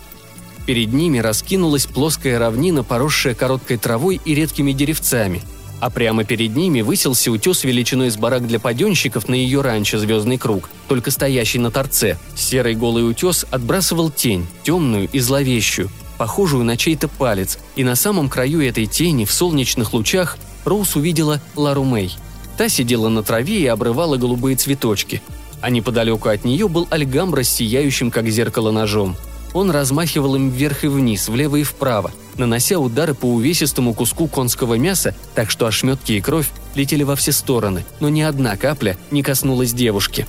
Перед 0.66 0.92
ними 0.92 1.18
раскинулась 1.18 1.86
плоская 1.86 2.38
равнина, 2.38 2.84
поросшая 2.84 3.34
короткой 3.34 3.78
травой 3.78 4.20
и 4.24 4.34
редкими 4.34 4.70
деревцами, 4.70 5.42
а 5.82 5.90
прямо 5.90 6.22
перед 6.22 6.54
ними 6.54 6.80
высился 6.80 7.32
утес 7.32 7.64
величиной 7.64 8.12
с 8.12 8.16
барак 8.16 8.46
для 8.46 8.60
паденщиков 8.60 9.28
на 9.28 9.34
ее 9.34 9.62
ранчо 9.62 9.98
«Звездный 9.98 10.38
круг», 10.38 10.70
только 10.86 11.10
стоящий 11.10 11.58
на 11.58 11.72
торце. 11.72 12.18
Серый 12.36 12.76
голый 12.76 13.10
утес 13.10 13.44
отбрасывал 13.50 14.08
тень, 14.08 14.46
темную 14.62 15.08
и 15.12 15.18
зловещую, 15.18 15.90
похожую 16.18 16.62
на 16.62 16.76
чей-то 16.76 17.08
палец, 17.08 17.58
и 17.74 17.82
на 17.82 17.96
самом 17.96 18.28
краю 18.28 18.60
этой 18.60 18.86
тени 18.86 19.24
в 19.24 19.32
солнечных 19.32 19.92
лучах 19.92 20.38
Роуз 20.64 20.94
увидела 20.94 21.40
Лару 21.56 21.82
Мэй. 21.82 22.14
Та 22.56 22.68
сидела 22.68 23.08
на 23.08 23.24
траве 23.24 23.62
и 23.62 23.66
обрывала 23.66 24.16
голубые 24.16 24.54
цветочки, 24.54 25.20
а 25.60 25.68
неподалеку 25.68 26.28
от 26.28 26.44
нее 26.44 26.68
был 26.68 26.86
Альгамбра 26.90 27.42
с 27.42 27.48
сияющим, 27.48 28.12
как 28.12 28.28
зеркало, 28.28 28.70
ножом– 28.70 29.16
он 29.54 29.70
размахивал 29.70 30.34
им 30.36 30.50
вверх 30.50 30.84
и 30.84 30.88
вниз, 30.88 31.28
влево 31.28 31.56
и 31.56 31.62
вправо, 31.62 32.10
нанося 32.38 32.78
удары 32.78 33.14
по 33.14 33.26
увесистому 33.26 33.94
куску 33.94 34.28
конского 34.28 34.74
мяса, 34.74 35.14
так 35.34 35.50
что 35.50 35.66
ошметки 35.66 36.12
и 36.12 36.20
кровь 36.20 36.48
летели 36.74 37.02
во 37.02 37.16
все 37.16 37.32
стороны, 37.32 37.84
но 38.00 38.08
ни 38.08 38.22
одна 38.22 38.56
капля 38.56 38.96
не 39.10 39.22
коснулась 39.22 39.72
девушки. 39.72 40.26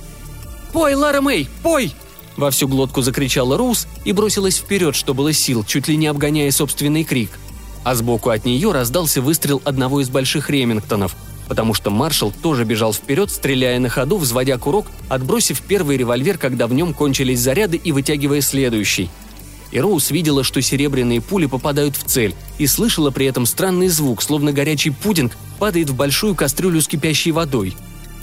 «Пой, 0.72 0.94
Лара 0.94 1.20
Мэй, 1.20 1.48
пой!» 1.62 1.94
Во 2.36 2.50
всю 2.50 2.66
глотку 2.66 3.00
закричала 3.00 3.56
Роуз 3.56 3.86
и 4.04 4.12
бросилась 4.12 4.56
вперед, 4.56 4.96
что 4.96 5.14
было 5.14 5.32
сил, 5.32 5.64
чуть 5.64 5.86
ли 5.86 5.96
не 5.96 6.08
обгоняя 6.08 6.50
собственный 6.50 7.04
крик. 7.04 7.30
А 7.84 7.94
сбоку 7.94 8.30
от 8.30 8.44
нее 8.44 8.72
раздался 8.72 9.22
выстрел 9.22 9.62
одного 9.64 10.00
из 10.00 10.08
больших 10.08 10.50
ремингтонов– 10.50 11.14
потому 11.48 11.74
что 11.74 11.90
маршал 11.90 12.32
тоже 12.42 12.64
бежал 12.64 12.92
вперед, 12.92 13.30
стреляя 13.30 13.78
на 13.78 13.88
ходу, 13.88 14.16
взводя 14.16 14.58
курок, 14.58 14.86
отбросив 15.08 15.60
первый 15.60 15.96
револьвер, 15.96 16.38
когда 16.38 16.66
в 16.66 16.74
нем 16.74 16.94
кончились 16.94 17.40
заряды 17.40 17.76
и 17.76 17.92
вытягивая 17.92 18.40
следующий. 18.40 19.10
И 19.74 19.80
Роуз 19.80 20.10
видела, 20.10 20.42
что 20.42 20.62
серебряные 20.62 21.20
пули 21.20 21.44
попадают 21.44 21.96
в 21.96 22.04
цель, 22.04 22.34
и 22.56 22.66
слышала 22.66 23.10
при 23.10 23.26
этом 23.26 23.44
странный 23.44 23.88
звук, 23.88 24.22
словно 24.22 24.52
горячий 24.52 24.88
пудинг 24.88 25.36
падает 25.58 25.90
в 25.90 25.94
большую 25.94 26.34
кастрюлю 26.34 26.80
с 26.80 26.88
кипящей 26.88 27.32
водой. 27.32 27.76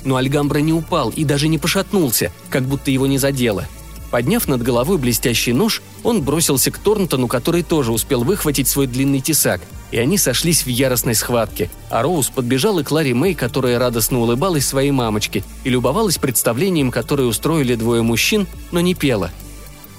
Но 0.03 0.15
Альгамбра 0.15 0.57
не 0.59 0.73
упал 0.73 1.11
и 1.11 1.23
даже 1.23 1.47
не 1.47 1.59
пошатнулся, 1.59 2.31
как 2.49 2.63
будто 2.63 2.89
его 2.89 3.05
не 3.05 3.19
задело– 3.19 3.67
Подняв 4.11 4.49
над 4.49 4.61
головой 4.61 4.97
блестящий 4.97 5.53
нож, 5.53 5.81
он 6.03 6.21
бросился 6.21 6.69
к 6.69 6.77
Торнтону, 6.77 7.27
который 7.27 7.63
тоже 7.63 7.93
успел 7.93 8.25
выхватить 8.25 8.67
свой 8.67 8.85
длинный 8.85 9.21
тесак, 9.21 9.61
и 9.89 9.97
они 9.97 10.17
сошлись 10.17 10.65
в 10.65 10.67
яростной 10.67 11.15
схватке. 11.15 11.69
А 11.89 12.03
Роуз 12.03 12.29
подбежала 12.29 12.83
к 12.83 12.91
Ларри 12.91 13.13
Мэй, 13.13 13.33
которая 13.33 13.79
радостно 13.79 14.19
улыбалась 14.19 14.67
своей 14.67 14.91
мамочке 14.91 15.45
и 15.63 15.69
любовалась 15.69 16.17
представлением, 16.17 16.91
которое 16.91 17.23
устроили 17.23 17.75
двое 17.75 18.01
мужчин, 18.01 18.47
но 18.71 18.81
не 18.81 18.95
пела. 18.95 19.31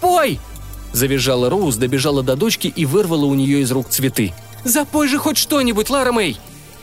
«Пой!»– 0.02 0.38
завизжала 0.92 1.50
Роуз, 1.50 1.76
добежала 1.76 2.22
до 2.22 2.36
дочки 2.36 2.72
и 2.74 2.84
вырвала 2.86 3.24
у 3.24 3.34
нее 3.34 3.60
из 3.60 3.70
рук 3.72 3.88
цветы. 3.88 4.32
«Запой 4.64 5.08
же 5.08 5.18
хоть 5.18 5.38
что-нибудь, 5.38 5.90
Лара 5.90 6.12
Мэй!» 6.12 6.38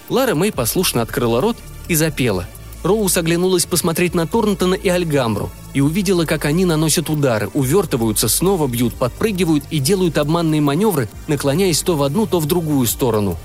Лара 0.09 0.35
Мэй 0.35 0.51
послушно 0.51 1.01
открыла 1.01 1.41
рот 1.41 1.57
и 1.87 1.95
запела– 1.95 2.45
Роуз 2.83 3.17
оглянулась 3.17 3.65
посмотреть 3.65 4.15
на 4.15 4.25
Торнтона 4.25 4.73
и 4.73 4.87
Альгамбру 4.87 5.49
и 5.73 5.81
увидела, 5.81 6.25
как 6.25 6.45
они 6.45 6.65
наносят 6.65 7.09
удары, 7.09 7.49
увертываются, 7.53 8.29
снова 8.29 8.67
бьют, 8.67 8.93
подпрыгивают 8.93 9.65
и 9.69 9.79
делают 9.79 10.17
обманные 10.17 10.61
маневры, 10.61 11.09
наклоняясь 11.27 11.81
то 11.81 11.95
в 11.95 12.03
одну, 12.03 12.25
то 12.25 12.39
в 12.39 12.45
другую 12.45 12.87
сторону. 12.87 13.37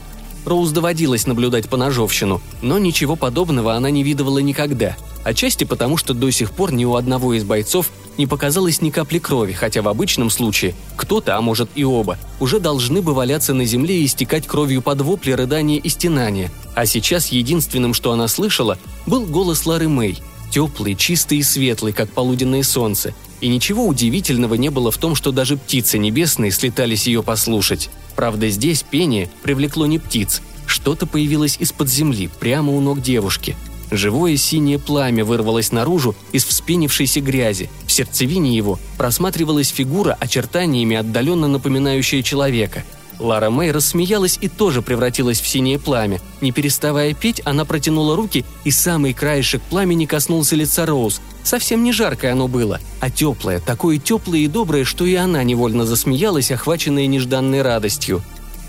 Роуз 0.44 0.70
доводилось 0.72 1.26
наблюдать 1.26 1.68
по 1.68 1.76
ножовщину, 1.76 2.40
но 2.60 2.78
ничего 2.78 3.16
подобного 3.16 3.74
она 3.74 3.90
не 3.90 4.02
видывала 4.02 4.38
никогда. 4.38 4.96
Отчасти 5.24 5.64
потому, 5.64 5.96
что 5.96 6.12
до 6.12 6.30
сих 6.30 6.52
пор 6.52 6.72
ни 6.72 6.84
у 6.84 6.96
одного 6.96 7.32
из 7.32 7.44
бойцов 7.44 7.90
не 8.18 8.26
показалось 8.26 8.82
ни 8.82 8.90
капли 8.90 9.18
крови, 9.18 9.52
хотя 9.52 9.80
в 9.80 9.88
обычном 9.88 10.28
случае 10.28 10.74
кто-то, 10.96 11.36
а 11.36 11.40
может 11.40 11.70
и 11.74 11.84
оба, 11.84 12.18
уже 12.40 12.60
должны 12.60 13.00
бы 13.00 13.14
валяться 13.14 13.54
на 13.54 13.64
земле 13.64 14.02
и 14.02 14.04
истекать 14.04 14.46
кровью 14.46 14.82
под 14.82 15.00
вопли, 15.00 15.32
рыдания 15.32 15.78
и 15.78 15.88
стенания. 15.88 16.52
А 16.74 16.84
сейчас 16.84 17.28
единственным, 17.28 17.94
что 17.94 18.12
она 18.12 18.28
слышала, 18.28 18.78
был 19.06 19.24
голос 19.24 19.64
Лары 19.64 19.88
Мэй, 19.88 20.18
теплый, 20.50 20.94
чистый 20.94 21.38
и 21.38 21.42
светлый, 21.42 21.94
как 21.94 22.10
полуденное 22.10 22.62
солнце. 22.62 23.14
И 23.40 23.48
ничего 23.48 23.86
удивительного 23.86 24.54
не 24.54 24.68
было 24.68 24.90
в 24.90 24.98
том, 24.98 25.14
что 25.14 25.32
даже 25.32 25.56
птицы 25.56 25.98
небесные 25.98 26.50
слетались 26.50 27.06
ее 27.06 27.22
послушать. 27.22 27.90
Правда, 28.16 28.48
здесь 28.48 28.82
пение 28.82 29.30
привлекло 29.42 29.86
не 29.86 29.98
птиц. 29.98 30.42
Что-то 30.66 31.06
появилось 31.06 31.56
из-под 31.58 31.88
земли, 31.88 32.30
прямо 32.40 32.72
у 32.72 32.80
ног 32.80 33.00
девушки– 33.00 33.56
Живое 33.90 34.36
синее 34.36 34.80
пламя 34.80 35.24
вырвалось 35.24 35.70
наружу 35.70 36.16
из 36.32 36.44
вспенившейся 36.44 37.20
грязи. 37.20 37.70
В 37.86 37.92
сердцевине 37.92 38.56
его 38.56 38.80
просматривалась 38.98 39.68
фигура, 39.68 40.16
очертаниями 40.18 40.96
отдаленно 40.96 41.46
напоминающая 41.46 42.22
человека. 42.22 42.82
Лара 43.18 43.50
Мэй 43.50 43.70
рассмеялась 43.70 44.38
и 44.40 44.48
тоже 44.48 44.82
превратилась 44.82 45.40
в 45.40 45.46
синее 45.46 45.78
пламя. 45.78 46.20
Не 46.40 46.52
переставая 46.52 47.14
петь, 47.14 47.40
она 47.44 47.64
протянула 47.64 48.16
руки, 48.16 48.44
и 48.64 48.70
самый 48.70 49.12
краешек 49.12 49.62
пламени 49.62 50.06
коснулся 50.06 50.56
лица 50.56 50.86
Роуз. 50.86 51.20
Совсем 51.42 51.84
не 51.84 51.92
жаркое 51.92 52.32
оно 52.32 52.48
было, 52.48 52.80
а 53.00 53.10
теплое, 53.10 53.60
такое 53.60 53.98
теплое 53.98 54.40
и 54.40 54.48
доброе, 54.48 54.84
что 54.84 55.04
и 55.04 55.14
она 55.14 55.42
невольно 55.44 55.84
засмеялась, 55.84 56.50
охваченная 56.50 57.06
нежданной 57.06 57.62
радостью. 57.62 58.22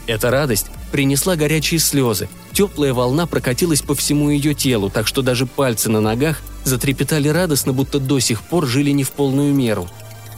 Эта 0.07 0.29
радость 0.29 0.67
принесла 0.91 1.35
горячие 1.35 1.79
слезы. 1.79 2.29
Теплая 2.53 2.93
волна 2.93 3.25
прокатилась 3.25 3.81
по 3.81 3.95
всему 3.95 4.29
ее 4.29 4.53
телу, 4.53 4.89
так 4.89 5.07
что 5.07 5.21
даже 5.21 5.45
пальцы 5.45 5.89
на 5.89 5.99
ногах 5.99 6.41
затрепетали 6.63 7.27
радостно, 7.27 7.73
будто 7.73 7.99
до 7.99 8.19
сих 8.19 8.41
пор 8.41 8.67
жили 8.67 8.91
не 8.91 9.03
в 9.03 9.11
полную 9.11 9.53
меру. 9.53 9.87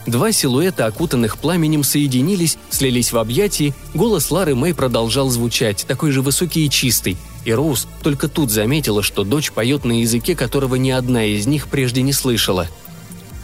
Два 0.08 0.32
силуэта, 0.32 0.86
окутанных 0.86 1.38
пламенем, 1.38 1.84
соединились, 1.84 2.58
слились 2.70 3.12
в 3.12 3.18
объятии, 3.18 3.74
голос 3.94 4.32
Лары 4.32 4.56
Мэй 4.56 4.74
продолжал 4.74 5.30
звучать, 5.30 5.86
такой 5.86 6.12
же 6.12 6.22
высокий 6.22 6.66
и 6.66 6.70
чистый. 6.70 7.18
И 7.44 7.52
Роуз 7.52 7.88
только 8.02 8.30
тут 8.30 8.50
заметила, 8.50 9.04
что 9.04 9.26
дочь 9.26 9.52
поет 9.52 9.84
на 9.84 10.00
языке, 10.00 10.34
которого 10.34 10.76
ни 10.76 10.92
одна 10.92 11.26
из 11.26 11.46
них 11.46 11.68
прежде 11.68 12.02
не 12.02 12.14
слышала. 12.14 12.68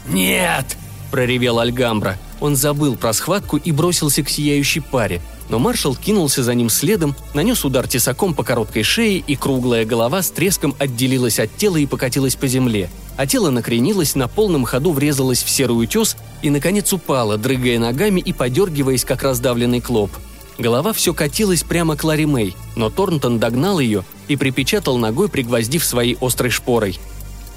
«Нет!»– 0.07 0.77
проревел 1.11 1.59
Альгамбра. 1.59 2.17
Он 2.39 2.55
забыл 2.55 2.95
про 2.95 3.13
схватку 3.13 3.57
и 3.57 3.71
бросился 3.71 4.23
к 4.23 4.29
сияющей 4.29 4.81
паре– 4.81 5.21
но 5.49 5.59
маршал 5.59 5.95
кинулся 5.95 6.43
за 6.43 6.55
ним 6.55 6.69
следом, 6.69 7.15
нанес 7.33 7.63
удар 7.65 7.87
тесаком 7.87 8.33
по 8.33 8.43
короткой 8.43 8.83
шее, 8.83 9.17
и 9.19 9.35
круглая 9.35 9.85
голова 9.85 10.21
с 10.21 10.29
треском 10.31 10.75
отделилась 10.79 11.39
от 11.39 11.55
тела 11.55 11.77
и 11.77 11.85
покатилась 11.85 12.35
по 12.35 12.47
земле. 12.47 12.89
А 13.15 13.27
тело 13.27 13.49
накренилось, 13.49 14.15
на 14.15 14.27
полном 14.27 14.65
ходу 14.65 14.91
врезалось 14.91 15.43
в 15.43 15.49
серый 15.49 15.81
утес 15.81 16.17
и, 16.41 16.49
наконец, 16.49 16.91
упало, 16.93 17.37
дрыгая 17.37 17.79
ногами 17.79 18.19
и 18.19 18.33
подергиваясь, 18.33 19.05
как 19.05 19.23
раздавленный 19.23 19.81
клоп. 19.81 20.11
Голова 20.57 20.93
все 20.93 21.13
катилась 21.13 21.63
прямо 21.63 21.95
к 21.95 22.03
Ларри 22.03 22.25
Мэй, 22.25 22.55
но 22.75 22.89
Торнтон 22.89 23.39
догнал 23.39 23.79
ее 23.79 24.03
и 24.27 24.35
припечатал 24.35 24.97
ногой, 24.97 25.29
пригвоздив 25.29 25.83
своей 25.83 26.17
острой 26.21 26.51
шпорой. 26.51 26.99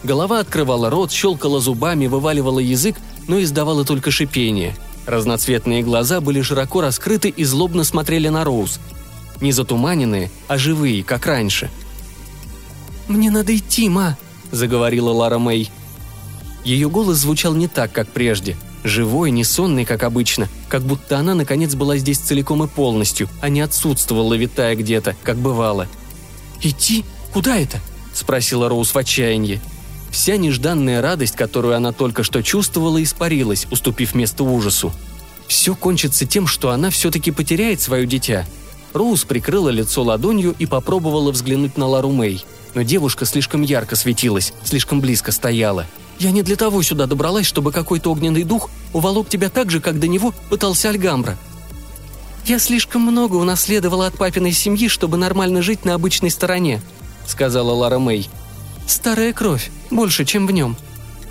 Голова 0.03 0.41
открывала 0.41 0.91
рот, 0.91 1.11
щелкала 1.11 1.61
зубами, 1.61 2.07
вываливала 2.07 2.59
язык, 2.59 2.97
но 3.29 3.41
издавала 3.41 3.85
только 3.85 4.11
шипение– 4.11 4.77
Разноцветные 5.07 5.85
глаза 5.85 6.21
были 6.21 6.43
широко 6.43 6.81
раскрыты 6.81 7.29
и 7.29 7.45
злобно 7.45 7.85
смотрели 7.85 8.29
на 8.29 8.45
Роуз. 8.45 8.81
Не 9.41 9.53
затуманенные, 9.53 10.31
а 10.49 10.59
живые, 10.59 11.05
как 11.05 11.27
раньше. 11.27 11.71
«Мне 13.07 13.31
надо 13.31 13.57
идти, 13.57 13.89
ма»,— 13.89 14.19
заговорила 14.53 15.11
Лара 15.11 15.39
Мэй. 15.39 15.71
Ее 16.65 16.89
голос 16.89 17.19
звучал 17.19 17.55
не 17.55 17.69
так, 17.69 17.93
как 17.93 18.09
прежде. 18.09 18.57
Живой, 18.83 19.31
не 19.31 19.45
сонный, 19.45 19.85
как 19.85 20.03
обычно, 20.03 20.49
как 20.69 20.83
будто 20.83 21.19
она, 21.19 21.35
наконец, 21.35 21.75
была 21.75 21.97
здесь 21.97 22.19
целиком 22.19 22.63
и 22.63 22.69
полностью, 22.69 23.29
а 23.41 23.49
не 23.49 23.61
отсутствовала, 23.61 24.35
витая 24.35 24.77
где-то, 24.77 25.17
как 25.23 25.37
бывало. 25.39 25.89
«Идти? 26.63 27.05
Куда 27.33 27.57
это?»– 27.57 27.81
спросила 28.15 28.69
Роуз 28.69 28.95
в 28.95 28.99
отчаянии. 28.99 29.61
Вся 30.11 30.37
нежданная 30.37 31.03
радость, 31.03 31.37
которую 31.37 31.77
она 31.77 31.93
только 31.93 32.23
что 32.23 32.43
чувствовала, 32.43 33.03
испарилась, 33.03 33.67
уступив 33.71 34.15
место 34.15 34.45
ужасу. 34.45 34.93
Все 35.47 35.75
кончится 35.75 36.27
тем, 36.27 36.47
что 36.47 36.71
она 36.71 36.91
все-таки 36.91 37.31
потеряет 37.31 37.81
свое 37.81 38.07
дитя. 38.07 38.47
Роуз 38.93 39.25
прикрыла 39.25 39.69
лицо 39.69 40.03
ладонью 40.03 40.55
и 40.59 40.67
попробовала 40.67 41.33
взглянуть 41.33 41.77
на 41.77 41.87
Лару 41.87 42.11
Мэй. 42.11 42.45
Но 42.77 42.83
девушка 42.83 43.25
слишком 43.25 43.63
ярко 43.63 43.97
светилась, 43.97 44.53
слишком 44.63 45.01
близко 45.01 45.33
стояла. 45.33 45.87
«Я 46.19 46.31
не 46.31 46.43
для 46.43 46.57
того 46.57 46.83
сюда 46.83 47.07
добралась, 47.07 47.47
чтобы 47.47 47.73
какой-то 47.73 48.13
огненный 48.13 48.45
дух 48.45 48.69
уволок 48.93 49.31
тебя 49.31 49.49
так 49.49 49.71
же, 49.71 49.81
как 49.81 49.99
до 49.99 50.09
него 50.09 50.35
пытался 50.51 50.91
Альгамбра», 50.91 51.39
«Я 52.45 52.59
слишком 52.59 53.01
много 53.01 53.37
унаследовала 53.37 54.07
от 54.07 54.19
папиной 54.19 54.53
семьи, 54.53 54.89
чтобы 54.89 55.17
нормально 55.17 55.63
жить 55.63 55.87
на 55.87 55.95
обычной 55.95 56.31
стороне»,— 56.31 56.83
сказала 57.27 57.73
Лара 57.73 57.99
Мэй. 57.99 58.29
Старая 58.87 59.33
кровь, 59.33 59.71
больше, 59.91 60.27
чем 60.27 60.47
в 60.47 60.53
нем. 60.53 60.77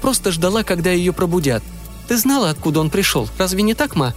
Просто 0.02 0.32
ждала, 0.32 0.64
когда 0.64 0.90
ее 0.92 1.14
пробудят. 1.14 1.64
Ты 2.08 2.18
знала, 2.18 2.50
откуда 2.50 2.80
он 2.80 2.90
пришел, 2.90 3.30
разве 3.38 3.62
не 3.62 3.76
так, 3.76 3.96
ма?» 3.96 4.16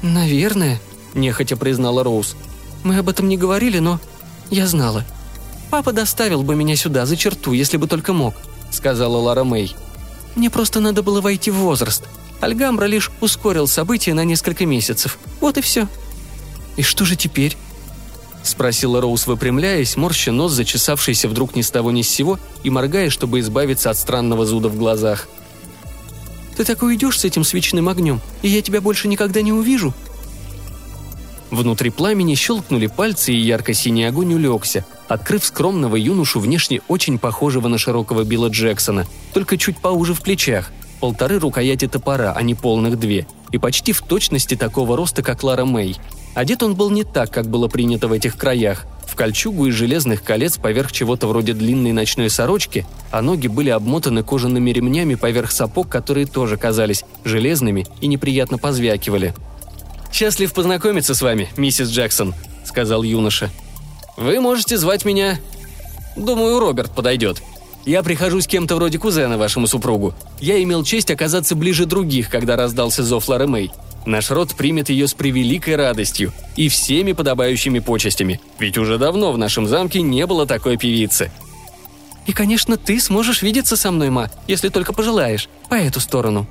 «Наверное»,– 0.00 0.80
нехотя 1.14 1.56
признала 1.56 2.04
Роуз. 2.04 2.36
«Мы 2.84 2.98
об 2.98 3.08
этом 3.08 3.28
не 3.28 3.36
говорили, 3.36 3.80
но 3.80 3.98
я 4.48 4.68
знала. 4.68 5.04
Папа 5.70 5.92
доставил 5.92 6.42
бы 6.42 6.56
меня 6.56 6.74
сюда, 6.76 7.06
за 7.06 7.16
черту, 7.16 7.52
если 7.52 7.76
бы 7.76 7.86
только 7.86 8.12
мог»,– 8.12 8.34
сказала 8.70 9.16
Лара 9.16 9.44
Мэй. 9.44 9.74
«Мне 10.34 10.50
просто 10.50 10.80
надо 10.80 11.02
было 11.02 11.20
войти 11.20 11.50
в 11.50 11.56
возраст. 11.56 12.04
Альгамбра 12.40 12.86
лишь 12.86 13.10
ускорил 13.20 13.68
события 13.68 14.14
на 14.14 14.24
несколько 14.24 14.66
месяцев. 14.66 15.18
Вот 15.40 15.58
и 15.58 15.60
все». 15.60 15.86
«И 16.76 16.82
что 16.82 17.04
же 17.04 17.14
теперь?»– 17.14 17.56
спросила 18.42 19.00
Роуз, 19.00 19.26
выпрямляясь, 19.26 19.96
морща 19.96 20.32
нос, 20.32 20.52
зачесавшийся 20.52 21.28
вдруг 21.28 21.54
ни 21.54 21.62
с 21.62 21.70
того 21.70 21.90
ни 21.90 22.02
с 22.02 22.08
сего, 22.08 22.38
и 22.64 22.70
моргая, 22.70 23.10
чтобы 23.10 23.40
избавиться 23.40 23.90
от 23.90 23.96
странного 23.96 24.46
зуда 24.46 24.68
в 24.68 24.76
глазах. 24.76 25.28
«Ты 26.56 26.64
так 26.64 26.82
уйдешь 26.82 27.20
с 27.20 27.24
этим 27.24 27.44
свечным 27.44 27.88
огнем, 27.88 28.20
и 28.42 28.48
я 28.48 28.62
тебя 28.62 28.80
больше 28.80 29.08
никогда 29.08 29.40
не 29.42 29.52
увижу?» 29.52 29.94
Внутри 31.50 31.90
пламени 31.90 32.34
щелкнули 32.34 32.86
пальцы, 32.86 33.32
и 33.32 33.40
ярко-синий 33.40 34.04
огонь 34.04 34.34
улегся, 34.34 34.84
открыв 35.10 35.44
скромного 35.44 35.96
юношу, 35.96 36.40
внешне 36.40 36.80
очень 36.88 37.18
похожего 37.18 37.68
на 37.68 37.78
широкого 37.78 38.24
Билла 38.24 38.48
Джексона, 38.48 39.06
только 39.34 39.58
чуть 39.58 39.78
поуже 39.78 40.14
в 40.14 40.22
плечах, 40.22 40.70
полторы 41.00 41.38
рукояти 41.38 41.86
топора, 41.86 42.32
а 42.34 42.42
не 42.42 42.54
полных 42.54 42.98
две, 42.98 43.26
и 43.52 43.58
почти 43.58 43.92
в 43.92 44.00
точности 44.02 44.56
такого 44.56 44.96
роста, 44.96 45.22
как 45.22 45.42
Лара 45.42 45.64
Мэй– 45.64 45.96
Одет 46.34 46.62
он 46.62 46.74
был 46.74 46.90
не 46.90 47.04
так, 47.04 47.30
как 47.30 47.48
было 47.48 47.68
принято 47.68 48.06
в 48.06 48.12
этих 48.12 48.36
краях, 48.36 48.86
в 49.06 49.16
кольчугу 49.16 49.66
из 49.66 49.74
железных 49.74 50.22
колец 50.22 50.58
поверх 50.58 50.92
чего-то 50.92 51.26
вроде 51.26 51.54
длинной 51.54 51.92
ночной 51.92 52.30
сорочки, 52.30 52.86
а 53.10 53.20
ноги 53.20 53.48
были 53.48 53.70
обмотаны 53.70 54.22
кожаными 54.22 54.70
ремнями 54.70 55.16
поверх 55.16 55.50
сапог, 55.50 55.88
которые 55.88 56.26
тоже 56.26 56.56
казались 56.56 57.04
железными 57.24 57.86
и 58.00 58.06
неприятно 58.06 58.58
позвякивали. 58.58 59.34
«Счастлив 60.12 60.52
познакомиться 60.52 61.14
с 61.14 61.22
вами, 61.22 61.48
миссис 61.56 61.90
Джексон»,— 61.90 62.34
сказал 62.64 63.02
юноша. 63.02 63.50
«Вы 64.20 64.38
можете 64.38 64.76
звать 64.76 65.06
меня... 65.06 65.40
Думаю, 66.14 66.60
Роберт 66.60 66.94
подойдет. 66.94 67.42
Я 67.86 68.02
прихожу 68.02 68.42
с 68.42 68.46
кем-то 68.46 68.76
вроде 68.76 68.98
кузена 68.98 69.38
вашему 69.38 69.66
супругу. 69.66 70.12
Я 70.40 70.62
имел 70.62 70.84
честь 70.84 71.10
оказаться 71.10 71.56
ближе 71.56 71.86
других, 71.86 72.28
когда 72.28 72.54
раздался 72.54 73.02
зов 73.02 73.28
Лары 73.28 73.46
Мэй. 73.46 73.72
Наш 74.04 74.30
род 74.30 74.54
примет 74.54 74.90
ее 74.90 75.08
с 75.08 75.14
превеликой 75.14 75.76
радостью 75.76 76.32
и 76.54 76.68
всеми 76.68 77.12
подобающими 77.12 77.78
почестями, 77.78 78.42
ведь 78.58 78.76
уже 78.76 78.98
давно 78.98 79.32
в 79.32 79.38
нашем 79.38 79.66
замке 79.66 80.02
не 80.02 80.26
было 80.26 80.46
такой 80.46 80.76
певицы. 80.76 81.32
И, 82.26 82.32
конечно, 82.32 82.76
ты 82.76 83.00
сможешь 83.00 83.40
видеться 83.40 83.74
со 83.74 83.90
мной, 83.90 84.10
ма, 84.10 84.30
если 84.46 84.68
только 84.68 84.92
пожелаешь, 84.92 85.48
по 85.70 85.74
эту 85.74 86.00
сторону. 86.00 86.46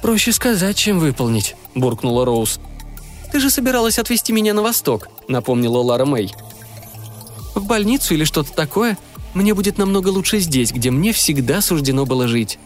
Проще 0.00 0.30
сказать, 0.32 0.76
чем 0.76 1.00
выполнить, 1.00 1.56
буркнула 1.74 2.24
Роуз. 2.24 2.60
Ты 3.32 3.40
же 3.40 3.50
собиралась 3.50 3.98
отвезти 3.98 4.32
меня 4.32 4.54
на 4.54 4.62
восток, 4.62 5.08
напомнила 5.26 5.78
Лара 5.78 6.04
Мэй. 6.04 6.32
В 7.54 7.66
больницу 7.66 8.14
или 8.14 8.24
что-то 8.24 8.52
такое? 8.52 8.98
Мне 9.34 9.54
будет 9.54 9.78
намного 9.78 10.08
лучше 10.08 10.38
здесь, 10.38 10.72
где 10.72 10.90
мне 10.90 11.12
всегда 11.12 11.60
суждено 11.60 12.06
было 12.06 12.28
жить. 12.28 12.58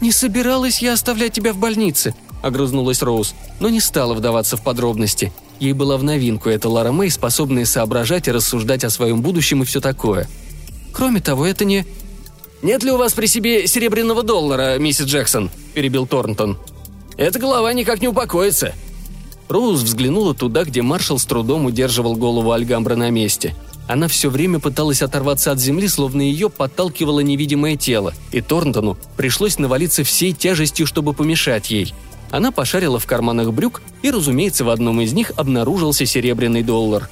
«Не 0.00 0.10
собиралась 0.10 0.82
я 0.82 0.94
оставлять 0.94 1.32
тебя 1.32 1.52
в 1.52 1.58
больнице»,– 1.58 2.14
огрызнулась 2.42 3.02
Роуз, 3.02 3.34
но 3.60 3.68
не 3.68 3.80
стала 3.80 4.14
вдаваться 4.14 4.56
в 4.56 4.62
подробности. 4.62 5.32
Ей 5.60 5.74
была 5.74 5.96
в 5.96 6.02
новинку 6.02 6.48
эта 6.48 6.68
Лара 6.68 6.90
Мэй, 6.90 7.08
способная 7.08 7.64
соображать 7.64 8.26
и 8.26 8.32
рассуждать 8.32 8.82
о 8.82 8.90
своем 8.90 9.22
будущем 9.22 9.62
и 9.62 9.64
все 9.64 9.80
такое. 9.80 10.28
Кроме 10.92 11.20
того, 11.20 11.46
это 11.46 11.64
не... 11.64 11.86
«Нет 12.62 12.82
ли 12.82 12.90
у 12.90 12.96
вас 12.96 13.12
при 13.12 13.26
себе 13.26 13.66
серебряного 13.68 14.24
доллара, 14.24 14.76
миссис 14.78 15.06
Джексон?»– 15.06 15.50
перебил 15.74 16.06
Торнтон. 16.06 16.58
«Эта 17.16 17.38
голова 17.38 17.72
никак 17.72 18.00
не 18.00 18.08
упокоится». 18.08 18.74
Роуз 19.48 19.80
взглянула 19.82 20.34
туда, 20.34 20.64
где 20.64 20.82
маршал 20.82 21.18
с 21.18 21.24
трудом 21.24 21.66
удерживал 21.66 22.16
голову 22.16 22.52
Альгамбра 22.52 22.96
на 22.96 23.10
месте– 23.10 23.54
она 23.88 24.08
все 24.08 24.30
время 24.30 24.58
пыталась 24.58 25.02
оторваться 25.02 25.50
от 25.50 25.58
земли, 25.58 25.88
словно 25.88 26.22
ее 26.22 26.48
подталкивало 26.48 27.20
невидимое 27.20 27.76
тело, 27.76 28.14
и 28.30 28.40
Торнтону 28.40 28.96
пришлось 29.16 29.58
навалиться 29.58 30.04
всей 30.04 30.32
тяжестью, 30.32 30.86
чтобы 30.86 31.12
помешать 31.12 31.70
ей. 31.70 31.92
Она 32.30 32.52
пошарила 32.52 32.98
в 32.98 33.06
карманах 33.06 33.52
брюк, 33.52 33.82
и, 34.02 34.10
разумеется, 34.10 34.64
в 34.64 34.70
одном 34.70 35.00
из 35.00 35.12
них 35.12 35.32
обнаружился 35.36 36.06
серебряный 36.06 36.62
доллар. 36.62 37.10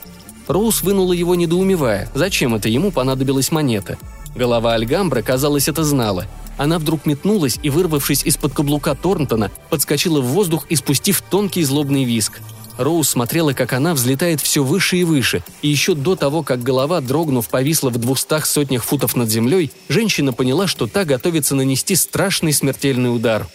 Роуз 0.48 0.82
вынула 0.82 1.12
его, 1.12 1.34
недоумевая, 1.34 2.08
зачем 2.14 2.54
это 2.54 2.68
ему 2.68 2.90
понадобилась 2.90 3.52
монета. 3.52 3.98
Голова 4.34 4.74
Альгамбра, 4.74 5.22
казалось, 5.22 5.68
это 5.68 5.84
знала. 5.84 6.26
Она 6.60 6.78
вдруг 6.78 7.06
метнулась 7.06 7.58
и, 7.62 7.70
вырвавшись 7.70 8.22
из-под 8.24 8.52
каблука 8.52 8.94
Торнтона, 8.94 9.50
подскочила 9.70 10.20
в 10.20 10.26
воздух, 10.26 10.66
испустив 10.68 11.22
тонкий 11.22 11.64
злобный 11.64 12.04
виск. 12.04 12.42
Роуз 12.76 13.08
смотрела, 13.08 13.54
как 13.54 13.72
она 13.72 13.94
взлетает 13.94 14.42
все 14.42 14.62
выше 14.62 14.98
и 14.98 15.04
выше, 15.04 15.42
и 15.62 15.68
еще 15.68 15.94
до 15.94 16.16
того, 16.16 16.42
как 16.42 16.62
голова, 16.62 17.00
дрогнув, 17.00 17.48
повисла 17.48 17.88
в 17.88 17.96
двухстах 17.96 18.44
сотнях 18.44 18.84
футов 18.84 19.16
над 19.16 19.30
землей, 19.30 19.72
женщина 19.88 20.34
поняла, 20.34 20.66
что 20.66 20.86
та 20.86 21.06
готовится 21.06 21.54
нанести 21.54 21.96
страшный 21.96 22.52
смертельный 22.52 23.14
удар. 23.14 23.46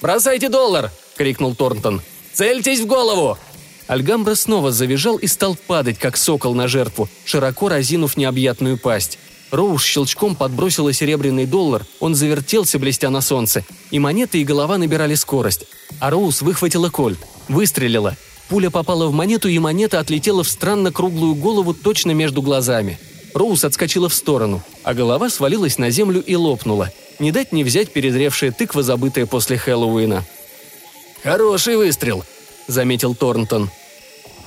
«Бросайте 0.00 0.48
доллар!»— 0.48 0.90
крикнул 1.18 1.54
Торнтон. 1.54 2.00
«Цельтесь 2.32 2.80
в 2.80 2.86
голову!» 2.86 3.36
Альгамбра 3.88 4.36
снова 4.36 4.72
завизжал 4.72 5.18
и 5.18 5.26
стал 5.26 5.54
падать, 5.54 5.98
как 5.98 6.16
сокол 6.16 6.54
на 6.54 6.66
жертву, 6.66 7.10
широко 7.26 7.68
разинув 7.68 8.16
необъятную 8.16 8.78
пасть. 8.78 9.18
Роуш 9.52 9.84
щелчком 9.84 10.34
подбросила 10.34 10.94
серебряный 10.94 11.44
доллар, 11.44 11.84
он 12.00 12.14
завертелся, 12.14 12.78
блестя 12.78 13.10
на 13.10 13.20
солнце, 13.20 13.64
и 13.90 13.98
монеты 13.98 14.40
и 14.40 14.44
голова 14.44 14.78
набирали 14.78 15.14
скорость. 15.14 15.66
А 16.00 16.08
Роуз 16.08 16.40
выхватила 16.40 16.88
кольт, 16.88 17.18
выстрелила. 17.48 18.16
Пуля 18.48 18.70
попала 18.70 19.06
в 19.08 19.12
монету, 19.12 19.48
и 19.48 19.58
монета 19.58 20.00
отлетела 20.00 20.42
в 20.42 20.48
странно 20.48 20.90
круглую 20.90 21.34
голову 21.34 21.74
точно 21.74 22.12
между 22.12 22.40
глазами. 22.40 22.98
Роуз 23.34 23.64
отскочила 23.64 24.08
в 24.08 24.14
сторону, 24.14 24.62
а 24.84 24.94
голова 24.94 25.28
свалилась 25.28 25.76
на 25.76 25.90
землю 25.90 26.22
и 26.22 26.34
лопнула. 26.34 26.90
Не 27.18 27.30
дать 27.30 27.52
не 27.52 27.62
взять 27.62 27.92
перезревшая 27.92 28.52
тыква, 28.52 28.82
забытая 28.82 29.26
после 29.26 29.58
Хэллоуина. 29.58 30.24
«Хороший 31.22 31.76
выстрел»,— 31.76 32.24
заметил 32.68 33.14
Торнтон. 33.14 33.70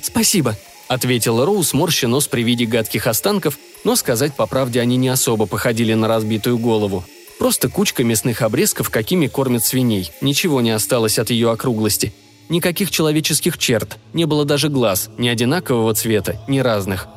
«Спасибо»,— 0.02 0.58
ответила 0.88 1.46
Роуз, 1.46 1.74
морща 1.74 2.08
нос 2.08 2.28
при 2.28 2.41
виде 2.41 2.65
гадких 2.65 3.06
останков, 3.06 3.60
но 3.86 3.95
сказать 3.95 4.36
по 4.36 4.48
правде 4.48 4.82
они 4.82 4.98
не 4.98 5.08
особо 5.08 5.45
походили 5.45 5.93
на 5.93 6.10
разбитую 6.10 6.58
голову. 6.58 7.06
Просто 7.39 7.69
кучка 7.69 8.04
мясных 8.04 8.41
обрезков, 8.41 8.89
какими 8.89 9.28
кормят 9.28 9.63
свиней. 9.63 10.12
Ничего 10.19 10.60
не 10.60 10.71
осталось 10.71 11.19
от 11.19 11.30
ее 11.30 11.52
округлости. 11.52 12.12
Никаких 12.50 12.91
человеческих 12.91 13.58
черт, 13.58 13.98
не 14.13 14.26
было 14.26 14.43
даже 14.43 14.69
глаз, 14.69 15.10
ни 15.17 15.28
одинакового 15.28 15.93
цвета, 15.93 16.41
ни 16.48 16.60
разных. 16.60 17.08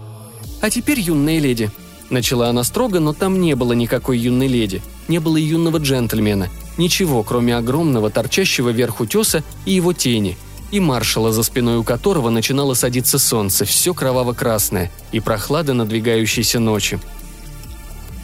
«А 0.61 0.70
теперь, 0.70 1.00
юная 1.00 1.38
леди»,— 1.38 1.70
начала 2.11 2.48
она 2.48 2.64
строго, 2.64 3.00
но 3.00 3.12
там 3.12 3.40
не 3.40 3.54
было 3.54 3.72
никакой 3.72 4.18
юной 4.18 4.48
леди, 4.48 4.83
не 5.07 5.18
было 5.18 5.37
юного 5.37 5.78
джентльмена, 5.78 6.48
ничего, 6.78 7.22
кроме 7.22 7.57
огромного 7.57 8.11
торчащего 8.11 8.70
вверх 8.70 9.00
утеса 9.00 9.44
и 9.66 9.72
его 9.72 9.92
тени— 9.92 10.37
и 10.70 10.81
маршала, 10.81 11.33
за 11.33 11.42
спиной 11.42 11.78
у 11.78 11.85
которого 11.85 12.31
начинало 12.31 12.74
садиться 12.74 13.18
солнце, 13.18 13.64
все 13.64 13.94
кроваво-красное, 13.94 14.90
и 15.12 15.20
прохлада 15.20 15.74
надвигающейся 15.74 16.61
ночи. 16.61 17.00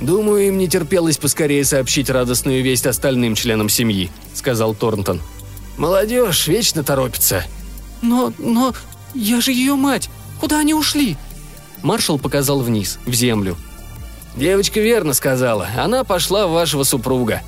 «Думаю, 0.00 0.48
им 0.48 0.58
не 0.58 0.68
терпелось 0.68 1.16
поскорее 1.16 1.64
сообщить 1.64 2.10
радостную 2.10 2.62
весть 2.62 2.86
остальным 2.86 3.34
членам 3.34 3.68
семьи»,— 3.68 4.10
сказал 4.34 4.74
Торнтон. 4.74 5.20
«Молодежь 5.76 6.46
вечно 6.48 6.82
торопится». 6.82 7.44
«Но... 8.02 8.32
но... 8.38 8.74
я 9.14 9.40
же 9.40 9.52
ее 9.52 9.76
мать! 9.76 10.10
Куда 10.40 10.58
они 10.58 10.74
ушли?» 10.74 11.16
Маршал 11.82 12.18
показал 12.18 12.60
вниз, 12.60 12.98
в 13.06 13.14
землю. 13.14 13.56
«Девочка 14.36 14.80
верно 14.80 15.14
сказала. 15.14 15.68
Она 15.76 16.02
пошла 16.02 16.48
в 16.48 16.52
вашего 16.52 16.82
супруга. 16.82 17.42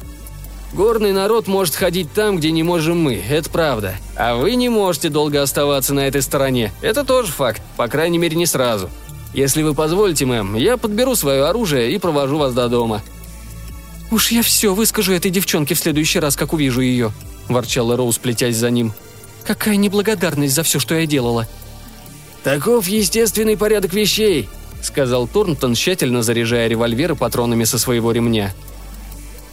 Горный 0.77 1.13
народ 1.13 1.47
может 1.47 1.75
ходить 1.75 2.13
там, 2.13 2.37
где 2.37 2.51
не 2.51 2.63
можем 2.63 3.01
мы, 3.01 3.15
это 3.15 3.49
правда. 3.49 3.95
А 4.15 4.35
вы 4.35 4.57
не 4.57 4.69
можете 4.69 5.09
долго 5.09 5.41
оставаться 5.41 5.95
на 5.95 6.01
этой 6.01 6.21
стороне. 6.21 6.71
Это 6.83 7.03
тоже 7.03 7.33
факт, 7.33 7.63
по 7.79 7.89
крайней 7.89 8.19
мере, 8.19 8.37
не 8.37 8.45
сразу. 8.45 8.91
Если 9.33 9.63
вы 9.63 9.73
позволите, 9.73 10.27
мэм, 10.27 10.55
я 10.55 10.77
подберу 10.77 11.15
свое 11.15 11.47
оружие 11.47 11.93
и 11.93 11.99
провожу 11.99 12.37
вас 12.37 12.53
до 12.53 12.69
дома». 12.69 13.03
«Уж 14.11 14.31
я 14.31 14.43
все 14.43 14.75
выскажу 14.75 15.15
этой 15.15 15.31
девчонке 15.31 15.75
в 15.75 15.79
следующий 15.79 16.21
раз, 16.21 16.37
как 16.37 16.53
увижу 16.53 16.83
ее»,– 16.83 17.11
ворчала 17.49 17.97
Роуз, 17.97 18.19
плетясь 18.19 18.57
за 18.57 18.71
ним. 18.71 18.93
«Какая 19.47 19.77
неблагодарность 19.77 20.55
за 20.55 20.63
все, 20.63 20.79
что 20.79 20.95
я 20.95 21.07
делала». 21.07 21.49
«Таков 22.45 22.87
естественный 22.87 23.57
порядок 23.57 23.95
вещей»,– 23.95 24.49
сказал 24.83 25.27
Торнтон, 25.27 25.75
тщательно 25.75 26.23
заряжая 26.23 26.69
револьверы 26.69 27.17
патронами 27.17 27.65
со 27.65 27.79
своего 27.79 28.13
ремня. 28.13 28.55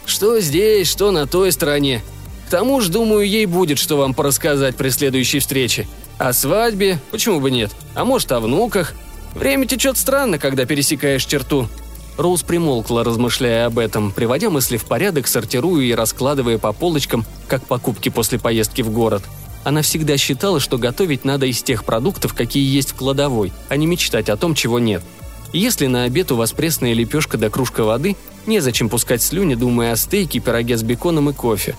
Что 0.06 0.40
здесь, 0.40 0.88
что 0.88 1.10
на 1.10 1.26
той 1.26 1.52
стороне. 1.52 2.02
К 2.46 2.50
тому 2.50 2.80
же, 2.80 2.90
думаю, 2.90 3.26
ей 3.26 3.46
будет 3.46 3.78
что 3.78 3.96
вам 3.96 4.14
порассказать 4.14 4.76
при 4.76 4.90
следующей 4.90 5.38
встрече. 5.38 5.86
О 6.18 6.32
свадьбе, 6.32 6.98
почему 7.10 7.40
бы 7.40 7.50
нет? 7.50 7.70
А 7.94 8.04
может, 8.04 8.30
о 8.32 8.40
внуках? 8.40 8.94
Время 9.34 9.66
течет 9.66 9.96
странно, 9.96 10.38
когда 10.38 10.64
пересекаешь 10.64 11.24
черту. 11.24 11.68
Роуз 12.16 12.42
примолкла, 12.42 13.02
размышляя 13.02 13.66
об 13.66 13.78
этом, 13.78 14.12
приводя 14.12 14.50
мысли 14.50 14.76
в 14.76 14.84
порядок, 14.84 15.26
сортируя 15.26 15.82
и 15.82 15.94
раскладывая 15.94 16.58
по 16.58 16.72
полочкам, 16.72 17.24
как 17.48 17.64
покупки 17.66 18.08
после 18.08 18.38
поездки 18.38 18.82
в 18.82 18.90
город. 18.90 19.24
Она 19.64 19.82
всегда 19.82 20.16
считала, 20.16 20.60
что 20.60 20.78
готовить 20.78 21.24
надо 21.24 21.46
из 21.46 21.60
тех 21.62 21.84
продуктов, 21.84 22.34
какие 22.34 22.72
есть 22.72 22.90
в 22.90 22.94
кладовой, 22.94 23.52
а 23.68 23.76
не 23.76 23.86
мечтать 23.86 24.28
о 24.28 24.36
том, 24.36 24.54
чего 24.54 24.78
нет– 24.78 25.02
если 25.58 25.86
на 25.86 26.02
обед 26.02 26.32
у 26.32 26.36
вас 26.36 26.52
пресная 26.52 26.94
лепешка 26.94 27.38
да 27.38 27.48
кружка 27.48 27.84
воды, 27.84 28.16
незачем 28.44 28.88
пускать 28.88 29.22
слюни, 29.22 29.54
думая 29.54 29.92
о 29.92 29.96
стейке, 29.96 30.40
пироге 30.40 30.76
с 30.76 30.82
беконом 30.82 31.30
и 31.30 31.32
кофе. 31.32 31.76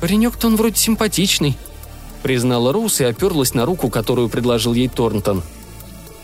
«Паренек-то 0.00 0.48
он 0.48 0.56
вроде 0.56 0.76
симпатичный»,— 0.76 1.56
признала 2.22 2.70
Роуз 2.70 3.00
и 3.00 3.04
оперлась 3.04 3.54
на 3.54 3.64
руку, 3.64 3.88
которую 3.88 4.28
предложил 4.28 4.74
ей 4.74 4.88
Торнтон. 4.88 5.42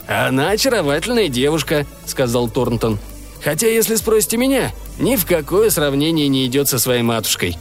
«Она 0.06 0.50
очаровательная 0.50 1.28
девушка»,— 1.28 1.86
сказал 2.06 2.50
Торнтон. 2.50 2.98
«Хотя, 3.42 3.68
если 3.68 3.94
спросите 3.94 4.36
меня, 4.36 4.72
ни 4.98 5.16
в 5.16 5.24
какое 5.24 5.70
сравнение 5.70 6.28
не 6.28 6.44
идет 6.46 6.68
со 6.68 6.78
своей 6.78 7.02
матушкой». 7.02 7.56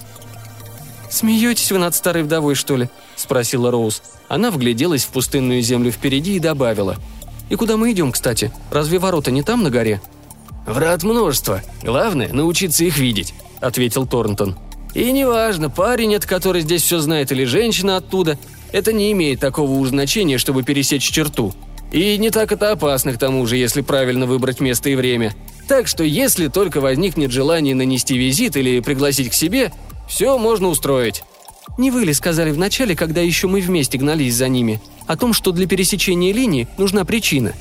«Смеетесь 1.10 1.72
вы 1.72 1.78
над 1.78 1.96
старой 1.96 2.24
вдовой, 2.24 2.56
что 2.56 2.76
ли?»– 2.76 2.90
спросила 3.16 3.72
Роуз. 3.72 4.02
Она 4.28 4.52
вгляделась 4.52 5.06
в 5.06 5.10
пустынную 5.10 5.62
землю 5.62 5.92
впереди 5.92 6.36
и 6.36 6.40
добавила– 6.40 6.98
и 7.50 7.56
куда 7.56 7.78
мы 7.78 7.92
идем, 7.92 8.12
кстати? 8.12 8.52
Разве 8.72 9.00
ворота 9.00 9.32
не 9.32 9.44
там 9.44 9.64
на 9.64 9.70
горе?» 9.70 10.02
«Врат 10.66 11.04
множество. 11.04 11.62
Главное– 11.82 12.30
научиться 12.34 12.84
их 12.84 12.98
видеть»,– 12.98 13.34
ответил 13.62 14.06
Торнтон. 14.06 14.58
«И 14.94 15.12
неважно, 15.12 15.70
парень, 15.70 16.16
от 16.16 16.26
который 16.26 16.62
здесь 16.62 16.84
все 16.84 17.00
знает, 17.00 17.32
или 17.32 17.46
женщина 17.46 17.98
оттуда, 17.98 18.38
это 18.74 18.92
не 18.92 19.12
имеет 19.14 19.40
такого 19.40 19.72
уж 19.72 19.90
значения, 19.90 20.38
чтобы 20.38 20.64
пересечь 20.64 21.10
черту. 21.10 21.54
И 21.92 22.18
не 22.18 22.32
так 22.32 22.52
это 22.52 22.72
опасно, 22.72 23.14
к 23.14 23.18
тому 23.18 23.46
же, 23.48 23.56
если 23.56 23.82
правильно 23.82 24.26
выбрать 24.26 24.60
место 24.60 24.90
и 24.90 24.96
время. 24.96 25.34
Так 25.70 25.88
что 25.88 26.04
если 26.04 26.48
только 26.48 26.82
возникнет 26.82 27.32
желание 27.32 27.76
нанести 27.76 28.18
визит 28.18 28.58
или 28.58 28.82
пригласить 28.82 29.30
к 29.30 29.34
себе, 29.34 29.72
все 30.10 30.38
можно 30.38 30.68
устроить». 30.68 31.24
«Не 31.78 31.92
вы 31.92 32.06
ли 32.06 32.14
сказали 32.14 32.52
вначале, 32.52 32.96
когда 32.96 33.22
еще 33.22 33.48
мы 33.48 33.62
вместе 33.62 33.98
гнались 33.98 34.36
за 34.36 34.48
ними?» 34.48 34.82
о 35.08 35.16
том, 35.16 35.34
что 35.34 35.52
для 35.52 35.66
пересечения 35.66 36.34
линии 36.34 36.68
нужна 36.78 37.06
причина. 37.06 37.54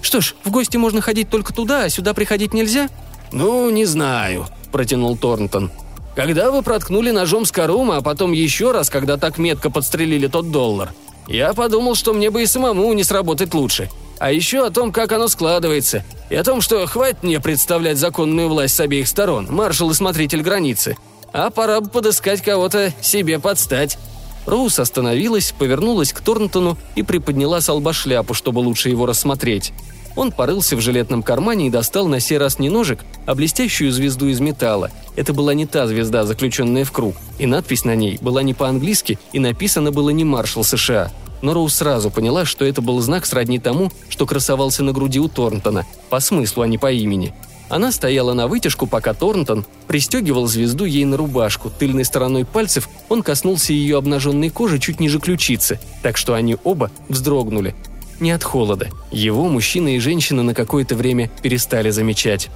Что 0.00 0.20
ж, 0.20 0.34
в 0.44 0.50
гости 0.50 0.76
можно 0.76 1.00
ходить 1.00 1.28
только 1.28 1.52
туда, 1.52 1.84
а 1.84 1.90
сюда 1.90 2.14
приходить 2.14 2.54
нельзя? 2.54 2.88
«Ну, 3.32 3.68
не 3.70 3.84
знаю»,– 3.84 4.46
протянул 4.72 5.16
Торнтон. 5.16 5.70
«Когда 6.14 6.50
вы 6.50 6.62
проткнули 6.62 7.10
ножом 7.10 7.44
Скорума, 7.44 7.96
а 7.96 8.02
потом 8.02 8.32
еще 8.32 8.72
раз, 8.72 8.90
когда 8.90 9.16
так 9.16 9.38
метко 9.38 9.70
подстрелили 9.70 10.26
тот 10.26 10.50
доллар, 10.50 10.92
я 11.26 11.54
подумал, 11.54 11.94
что 11.94 12.12
мне 12.12 12.30
бы 12.30 12.42
и 12.42 12.46
самому 12.46 12.92
не 12.92 13.04
сработать 13.04 13.54
лучше. 13.54 13.88
А 14.18 14.30
еще 14.30 14.66
о 14.66 14.70
том, 14.70 14.92
как 14.92 15.12
оно 15.12 15.28
складывается, 15.28 16.04
и 16.30 16.36
о 16.36 16.44
том, 16.44 16.60
что 16.60 16.86
хватит 16.86 17.22
мне 17.22 17.40
представлять 17.40 17.96
законную 17.96 18.48
власть 18.48 18.74
с 18.74 18.80
обеих 18.80 19.08
сторон, 19.08 19.48
маршал 19.50 19.90
и 19.90 19.94
смотритель 19.94 20.42
границы, 20.42 20.96
а 21.32 21.50
пора 21.50 21.80
бы 21.80 21.88
подыскать 21.88 22.42
кого-то 22.42 22.92
себе 23.00 23.38
подстать». 23.38 23.98
Роуз 24.46 24.78
остановилась, 24.78 25.54
повернулась 25.56 26.12
к 26.12 26.20
Торнтону 26.20 26.76
и 26.96 27.02
приподняла 27.02 27.60
с 27.60 27.72
лба 27.72 27.92
шляпу, 27.92 28.34
чтобы 28.34 28.58
лучше 28.58 28.88
его 28.88 29.06
рассмотреть. 29.06 29.72
Он 30.16 30.30
порылся 30.30 30.76
в 30.76 30.80
жилетном 30.80 31.22
кармане 31.22 31.68
и 31.68 31.70
достал 31.70 32.06
на 32.06 32.20
сей 32.20 32.38
раз 32.38 32.58
не 32.58 32.68
ножик, 32.68 33.04
а 33.24 33.34
блестящую 33.34 33.92
звезду 33.92 34.28
из 34.28 34.40
металла. 34.40 34.90
Это 35.16 35.32
была 35.32 35.54
не 35.54 35.64
та 35.64 35.86
звезда, 35.86 36.24
заключенная 36.24 36.84
в 36.84 36.92
круг, 36.92 37.14
и 37.38 37.46
надпись 37.46 37.84
на 37.84 37.94
ней 37.94 38.18
была 38.20 38.42
не 38.42 38.52
по-английски 38.52 39.18
и 39.32 39.38
написано 39.38 39.90
было 39.92 40.10
не 40.10 40.24
«Маршал 40.24 40.64
США». 40.64 41.10
Но 41.40 41.54
Роуз 41.54 41.74
сразу 41.74 42.10
поняла, 42.10 42.44
что 42.44 42.64
это 42.64 42.82
был 42.82 43.00
знак 43.00 43.26
сродни 43.26 43.58
тому, 43.58 43.90
что 44.08 44.26
красовался 44.26 44.84
на 44.84 44.92
груди 44.92 45.18
у 45.18 45.28
Торнтона, 45.28 45.86
по 46.08 46.20
смыслу, 46.20 46.62
а 46.62 46.68
не 46.68 46.78
по 46.78 46.92
имени– 46.92 47.34
она 47.72 47.90
стояла 47.90 48.34
на 48.34 48.48
вытяжку, 48.48 48.86
пока 48.86 49.14
Торнтон 49.14 49.64
пристегивал 49.86 50.46
звезду 50.46 50.84
ей 50.84 51.06
на 51.06 51.16
рубашку. 51.16 51.70
Тыльной 51.70 52.04
стороной 52.04 52.44
пальцев 52.44 52.86
он 53.08 53.22
коснулся 53.22 53.72
ее 53.72 53.96
обнаженной 53.96 54.50
кожи 54.50 54.78
чуть 54.78 55.00
ниже 55.00 55.18
ключицы, 55.18 55.80
так 56.02 56.18
что 56.18 56.34
они 56.34 56.58
оба 56.64 56.90
вздрогнули. 57.08 57.74
Не 58.20 58.32
от 58.32 58.44
холода. 58.44 58.90
Его 59.10 59.48
мужчина 59.48 59.96
и 59.96 60.00
женщина 60.00 60.42
на 60.42 60.52
какое-то 60.52 60.96
время 60.96 61.30
перестали 61.40 61.88
замечать. 61.88 62.50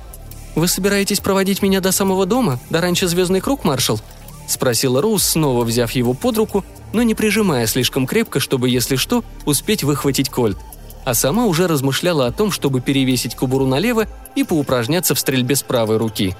«Вы 0.54 0.68
собираетесь 0.68 1.20
проводить 1.20 1.62
меня 1.62 1.80
до 1.80 1.92
самого 1.92 2.26
дома? 2.26 2.60
До 2.68 2.82
раньше 2.82 3.08
Звездный 3.08 3.40
круг, 3.40 3.64
маршал?»– 3.64 3.98
спросила 4.48 5.00
Роуз, 5.00 5.24
снова 5.24 5.64
взяв 5.64 5.92
его 5.92 6.12
под 6.12 6.36
руку, 6.36 6.62
но 6.92 7.02
не 7.02 7.14
прижимая 7.14 7.66
слишком 7.66 8.06
крепко, 8.06 8.38
чтобы, 8.38 8.68
если 8.68 8.96
что, 8.96 9.24
успеть 9.46 9.82
выхватить 9.82 10.28
кольт– 10.28 10.58
а 11.06 11.14
сама 11.14 11.46
уже 11.46 11.68
размышляла 11.68 12.26
о 12.26 12.32
том, 12.32 12.50
чтобы 12.50 12.80
перевесить 12.80 13.36
кубуру 13.36 13.64
налево 13.64 14.06
и 14.34 14.42
поупражняться 14.42 15.14
в 15.14 15.20
стрельбе 15.20 15.54
с 15.54 15.62
правой 15.62 15.98
руки. 15.98 16.36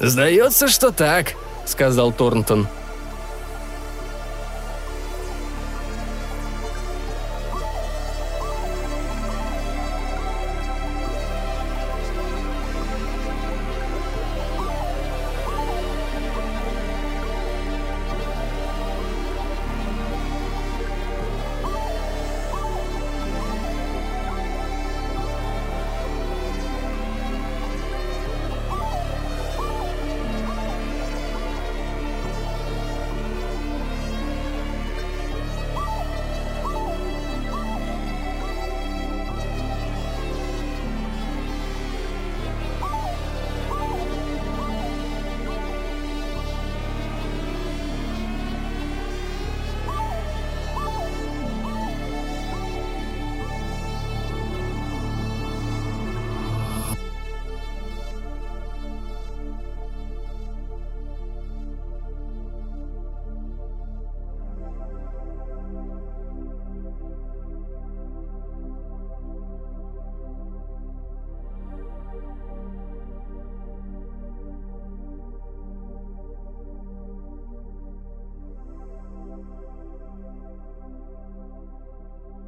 «Сдается, 0.00 0.68
что 0.68 0.90
так»,— 0.90 1.34
сказал 1.66 2.10
Торнтон. 2.10 2.66